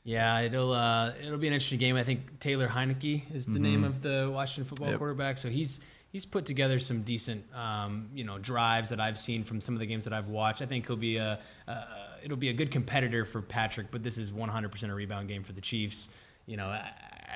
Yeah, 0.05 0.41
it'll 0.41 0.73
uh, 0.73 1.13
it'll 1.25 1.39
be 1.39 1.47
an 1.47 1.53
interesting 1.53 1.79
game. 1.79 1.97
I 1.97 2.05
think 2.05 2.41
Taylor 2.41 2.69
Heinicke 2.69 3.35
is 3.35 3.47
the 3.47 3.59
name 3.59 3.85
of 3.85 4.01
the 4.03 4.31
Washington 4.33 4.65
football 4.65 4.87
Mm-hmm. 4.87 4.93
Yep. 4.93 4.99
quarterback. 4.99 5.39
So 5.39 5.49
he's 5.51 5.81
he's 6.11 6.25
put 6.27 6.47
together 6.47 6.79
some 6.79 7.03
decent 7.03 7.45
um, 7.55 8.09
you 8.15 8.25
know 8.25 8.39
drives 8.39 8.89
that 8.91 9.01
I've 9.01 9.19
seen 9.19 9.45
from 9.45 9.61
some 9.61 9.75
of 9.75 9.81
the 9.81 9.87
games 9.87 10.05
that 10.05 10.13
I've 10.15 10.29
watched. 10.29 10.63
I 10.63 10.67
think 10.67 10.87
he'll 10.87 10.97
be 10.97 11.19
a 11.19 11.39
uh, 11.69 11.85
it'll 12.25 12.37
be 12.39 12.49
a 12.49 12.53
good 12.55 12.71
competitor 12.71 13.25
for 13.27 13.43
Patrick, 13.43 13.91
but 13.91 14.03
this 14.03 14.17
is 14.19 14.31
100% 14.31 14.91
a 14.91 14.95
rebound 14.95 15.29
game 15.29 15.43
for 15.43 15.53
the 15.53 15.61
Chiefs. 15.61 16.09
You 16.47 16.57
know, 16.57 16.67
I, 16.69 16.91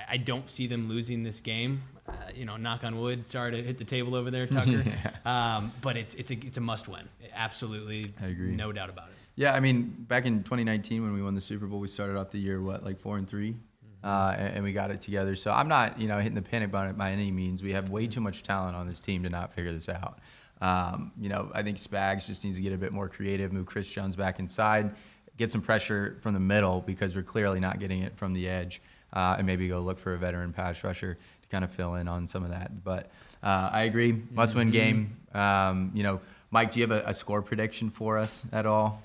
I 0.08 0.16
don't 0.16 0.48
see 0.50 0.66
them 0.66 0.88
losing 0.88 1.22
this 1.22 1.40
game. 1.40 1.82
Uh, 2.08 2.12
you 2.34 2.44
know, 2.46 2.56
knock 2.56 2.82
on 2.84 2.98
wood. 2.98 3.26
Sorry 3.26 3.52
to 3.52 3.62
hit 3.62 3.78
the 3.78 3.84
table 3.84 4.14
over 4.14 4.30
there, 4.30 4.46
Tucker. 4.56 4.82
um, 5.26 5.72
but 5.82 5.96
it's 5.98 6.14
it's 6.14 6.30
a 6.30 6.34
it's 6.34 6.56
a 6.58 6.62
must 6.62 6.88
win. 6.88 7.08
Absolutely, 7.34 8.06
I 8.22 8.26
agree. 8.28 8.50
No 8.52 8.72
doubt 8.72 8.88
about 8.90 9.08
it. 9.10 9.14
Yeah, 9.36 9.52
I 9.52 9.60
mean, 9.60 9.94
back 10.08 10.26
in 10.26 10.44
2019 10.44 11.02
when 11.02 11.12
we 11.12 11.22
won 11.22 11.34
the 11.34 11.40
Super 11.40 11.66
Bowl, 11.66 11.80
we 11.80 11.88
started 11.88 12.16
off 12.16 12.30
the 12.30 12.38
year 12.38 12.62
what 12.62 12.84
like 12.84 13.00
four 13.00 13.18
and 13.18 13.28
3 13.28 13.56
uh, 14.04 14.34
and, 14.36 14.56
and 14.56 14.64
we 14.64 14.72
got 14.72 14.90
it 14.90 15.00
together. 15.00 15.34
So 15.34 15.50
I'm 15.50 15.66
not, 15.66 15.98
you 15.98 16.06
know, 16.06 16.18
hitting 16.18 16.34
the 16.34 16.42
panic 16.42 16.70
button 16.70 16.94
by 16.94 17.10
any 17.10 17.30
means. 17.30 17.62
We 17.62 17.72
have 17.72 17.88
way 17.88 18.06
too 18.06 18.20
much 18.20 18.42
talent 18.42 18.76
on 18.76 18.86
this 18.86 19.00
team 19.00 19.22
to 19.22 19.30
not 19.30 19.54
figure 19.54 19.72
this 19.72 19.88
out. 19.88 20.18
Um, 20.60 21.10
you 21.18 21.28
know, 21.28 21.50
I 21.54 21.62
think 21.62 21.78
Spags 21.78 22.26
just 22.26 22.44
needs 22.44 22.56
to 22.56 22.62
get 22.62 22.72
a 22.72 22.78
bit 22.78 22.92
more 22.92 23.08
creative, 23.08 23.52
move 23.52 23.66
Chris 23.66 23.88
Jones 23.88 24.14
back 24.14 24.38
inside, 24.38 24.94
get 25.36 25.50
some 25.50 25.62
pressure 25.62 26.18
from 26.20 26.34
the 26.34 26.40
middle 26.40 26.80
because 26.82 27.16
we're 27.16 27.22
clearly 27.22 27.60
not 27.60 27.80
getting 27.80 28.02
it 28.02 28.16
from 28.16 28.34
the 28.34 28.48
edge, 28.48 28.82
uh, 29.14 29.36
and 29.38 29.46
maybe 29.46 29.66
go 29.68 29.80
look 29.80 29.98
for 29.98 30.14
a 30.14 30.18
veteran 30.18 30.52
pass 30.52 30.84
rusher 30.84 31.18
to 31.42 31.48
kind 31.48 31.64
of 31.64 31.72
fill 31.72 31.94
in 31.96 32.06
on 32.06 32.28
some 32.28 32.44
of 32.44 32.50
that. 32.50 32.84
But 32.84 33.10
uh, 33.42 33.70
I 33.72 33.82
agree, 33.82 34.22
must-win 34.30 34.70
game. 34.70 35.16
Um, 35.34 35.90
you 35.94 36.02
know, 36.02 36.20
Mike, 36.50 36.70
do 36.70 36.80
you 36.80 36.86
have 36.86 37.04
a, 37.04 37.08
a 37.08 37.14
score 37.14 37.42
prediction 37.42 37.90
for 37.90 38.16
us 38.18 38.44
at 38.52 38.64
all? 38.66 39.02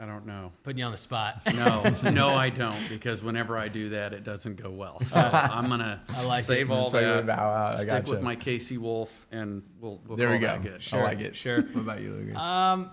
I 0.00 0.06
don't 0.06 0.24
know. 0.24 0.50
Putting 0.62 0.78
you 0.78 0.84
on 0.86 0.92
the 0.92 0.96
spot. 0.96 1.42
No, 1.54 1.82
no, 2.10 2.28
I 2.34 2.48
don't, 2.62 2.88
because 2.88 3.22
whenever 3.22 3.58
I 3.58 3.68
do 3.68 3.90
that, 3.90 4.14
it 4.14 4.24
doesn't 4.24 4.56
go 4.56 4.70
well. 4.70 4.98
So 5.00 5.18
I'm 5.20 5.68
gonna 5.68 6.00
I 6.08 6.24
like 6.24 6.42
it. 6.44 6.46
save 6.46 6.70
all 6.70 6.84
Just 6.90 6.92
figure 6.92 7.22
that. 7.22 7.24
it 7.24 7.30
out. 7.30 7.72
I 7.72 7.74
Stick 7.76 7.88
gotcha. 7.88 8.10
with 8.10 8.22
my 8.22 8.34
Casey 8.34 8.78
Wolf, 8.78 9.26
and 9.30 9.62
we'll, 9.78 10.00
we'll 10.06 10.16
There 10.16 10.28
call 10.28 10.36
we 10.36 10.40
go. 10.40 10.46
that 10.46 10.62
good. 10.62 10.82
I 10.92 11.02
like 11.02 11.20
it. 11.20 11.36
sure. 11.36 11.60
What 11.60 11.80
about 11.82 12.00
you, 12.00 12.12
Lucas? 12.14 12.36
Um, 12.40 12.90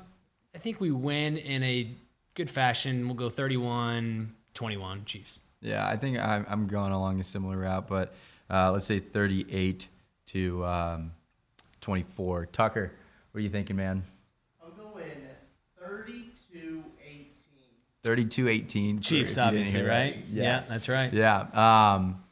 I 0.53 0.57
think 0.59 0.81
we 0.81 0.91
win 0.91 1.37
in 1.37 1.63
a 1.63 1.95
good 2.33 2.49
fashion. 2.49 3.05
We'll 3.07 3.15
go 3.15 3.29
31 3.29 4.35
21 4.53 5.05
Chiefs. 5.05 5.39
yeah, 5.61 5.87
I 5.87 5.95
think 5.95 6.17
I'm, 6.19 6.45
I'm 6.49 6.67
going 6.67 6.91
along 6.91 7.19
a 7.21 7.23
similar 7.23 7.57
route, 7.57 7.87
but 7.87 8.15
uh, 8.49 8.71
let's 8.71 8.85
say 8.85 8.99
38 8.99 9.87
to 10.27 10.65
um, 10.65 11.11
24. 11.79 12.47
Tucker, 12.47 12.91
what 13.31 13.39
are 13.39 13.41
you 13.41 13.49
thinking, 13.49 13.75
man? 13.77 14.03
I'm 14.61 14.75
going 14.75 15.05
32 15.79 16.83
18. 17.05 17.27
32 18.07 18.47
18. 18.47 19.01
Chiefs, 19.01 19.37
obviously, 19.37 19.81
right? 19.81 20.23
Yeah. 20.29 20.63
that's 20.69 20.87
right. 20.87 21.11
Yeah. 21.11 21.41
Um, 21.53 22.23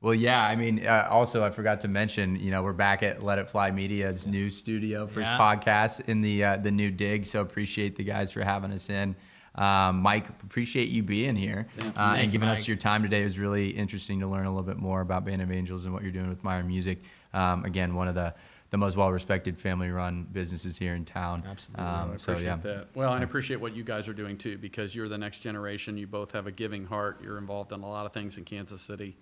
well, 0.00 0.14
yeah. 0.14 0.42
I 0.42 0.56
mean, 0.56 0.86
uh, 0.86 1.06
also, 1.10 1.44
I 1.44 1.50
forgot 1.50 1.82
to 1.82 1.88
mention, 1.88 2.36
you 2.36 2.50
know, 2.50 2.62
we're 2.62 2.72
back 2.72 3.02
at 3.02 3.22
Let 3.22 3.38
It 3.38 3.50
Fly 3.50 3.70
Media's 3.70 4.26
new 4.26 4.48
studio, 4.48 5.06
first 5.06 5.28
Yeah. 5.28 5.36
podcast 5.38 6.08
in 6.08 6.22
the 6.22 6.44
uh, 6.44 6.56
the 6.56 6.70
new 6.70 6.90
dig. 6.90 7.26
So 7.26 7.42
appreciate 7.42 7.94
the 7.96 8.04
guys 8.04 8.32
for 8.32 8.42
having 8.42 8.72
us 8.72 8.88
in. 8.88 9.14
Um, 9.54 10.00
Mike, 10.00 10.28
appreciate 10.44 10.88
you 10.88 11.02
being 11.02 11.36
here 11.36 11.66
uh, 11.78 11.82
Thank 11.82 11.98
and 11.98 12.24
you, 12.26 12.30
giving 12.30 12.48
us 12.48 12.66
your 12.66 12.76
time 12.78 13.02
today. 13.02 13.20
It 13.20 13.24
was 13.24 13.38
really 13.38 13.68
interesting 13.70 14.20
to 14.20 14.26
learn 14.26 14.46
a 14.46 14.50
little 14.50 14.62
bit 14.62 14.78
more 14.78 15.02
about 15.02 15.26
Band 15.26 15.42
of 15.42 15.50
Angels 15.52 15.84
and 15.84 15.92
what 15.92 16.04
you're 16.04 16.12
doing 16.12 16.28
with 16.30 16.42
Meyer 16.42 16.62
Music. 16.62 17.02
Um, 17.34 17.64
again, 17.66 17.94
one 17.94 18.08
of 18.08 18.14
the 18.14 18.34
the 18.70 18.76
most 18.76 18.96
well 18.96 19.10
respected 19.10 19.58
family 19.58 19.90
run 19.90 20.26
businesses 20.30 20.76
here 20.76 20.94
in 20.94 21.04
town. 21.04 21.42
Absolutely. 21.46 21.84
Um, 21.84 22.12
I 22.12 22.16
so 22.16 22.32
appreciate 22.32 22.50
yeah, 22.50 22.56
that. 22.56 22.88
Well, 22.94 23.12
and 23.12 23.20
I 23.20 23.24
appreciate 23.24 23.60
what 23.60 23.74
you 23.74 23.84
guys 23.84 24.08
are 24.08 24.12
doing 24.12 24.36
too, 24.36 24.58
because 24.58 24.94
you're 24.94 25.08
the 25.08 25.18
next 25.18 25.38
generation. 25.38 25.96
You 25.96 26.06
both 26.06 26.32
have 26.32 26.46
a 26.46 26.52
giving 26.52 26.84
heart. 26.84 27.20
You're 27.22 27.38
involved 27.38 27.72
in 27.72 27.82
a 27.82 27.88
lot 27.88 28.06
of 28.06 28.12
things 28.12 28.36
in 28.36 28.44
Kansas 28.44 28.82
City, 28.82 29.16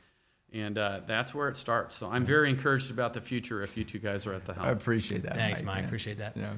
and 0.53 0.77
uh, 0.77 1.01
that's 1.07 1.35
where 1.35 1.49
it 1.49 1.57
starts. 1.57 1.97
So 1.97 2.09
I'm 2.09 2.25
very 2.25 2.51
encouraged 2.51 2.91
about 2.91 3.13
the 3.13 3.21
future 3.21 3.63
if 3.63 3.77
you 3.77 3.85
two 3.85 3.99
guys 3.99 4.27
are 4.27 4.35
at 4.35 4.45
the 4.47 4.55
helm. 4.55 4.67
I 4.67 4.71
appreciate 4.71 5.23
that. 5.23 5.35
Thanks, 5.35 5.63
Mike. 5.63 5.77
man. 5.77 5.85
Appreciate 5.85 6.19
that. 6.19 6.37
Yeah. 6.37 6.55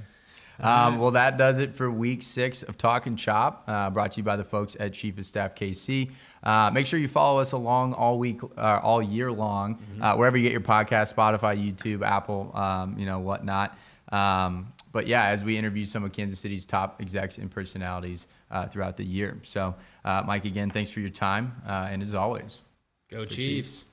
Um, 0.60 0.98
well, 0.98 1.12
that 1.12 1.38
does 1.38 1.58
it 1.58 1.74
for 1.74 1.90
week 1.90 2.22
six 2.22 2.62
of 2.62 2.76
Talk 2.76 3.06
and 3.06 3.18
Chop, 3.18 3.64
uh, 3.68 3.90
brought 3.90 4.12
to 4.12 4.16
you 4.18 4.24
by 4.24 4.36
the 4.36 4.44
folks 4.44 4.76
at 4.80 4.92
Chief 4.92 5.16
of 5.18 5.26
Staff 5.26 5.54
KC. 5.54 6.10
Uh, 6.42 6.70
make 6.72 6.86
sure 6.86 6.98
you 6.98 7.08
follow 7.08 7.40
us 7.40 7.52
along 7.52 7.94
all 7.94 8.18
week, 8.18 8.40
uh, 8.56 8.80
all 8.82 9.02
year 9.02 9.30
long, 9.30 9.78
uh, 10.00 10.14
wherever 10.16 10.36
you 10.36 10.42
get 10.42 10.52
your 10.52 10.60
podcast, 10.60 11.14
Spotify, 11.14 11.56
YouTube, 11.56 12.04
Apple, 12.04 12.50
um, 12.56 12.98
you 12.98 13.06
know, 13.06 13.20
whatnot. 13.20 13.78
Um, 14.10 14.72
but 14.92 15.06
yeah, 15.06 15.26
as 15.26 15.44
we 15.44 15.56
interview 15.56 15.84
some 15.84 16.02
of 16.04 16.12
Kansas 16.12 16.38
City's 16.38 16.66
top 16.66 17.00
execs 17.00 17.38
and 17.38 17.50
personalities 17.50 18.26
uh, 18.50 18.66
throughout 18.66 18.96
the 18.96 19.04
year. 19.04 19.38
So, 19.42 19.74
uh, 20.04 20.22
Mike, 20.26 20.44
again, 20.44 20.70
thanks 20.70 20.90
for 20.90 21.00
your 21.00 21.10
time. 21.10 21.54
Uh, 21.66 21.88
and 21.90 22.02
as 22.02 22.14
always, 22.14 22.62
Go 23.10 23.24
Chiefs. 23.24 23.36
Chiefs. 23.36 23.84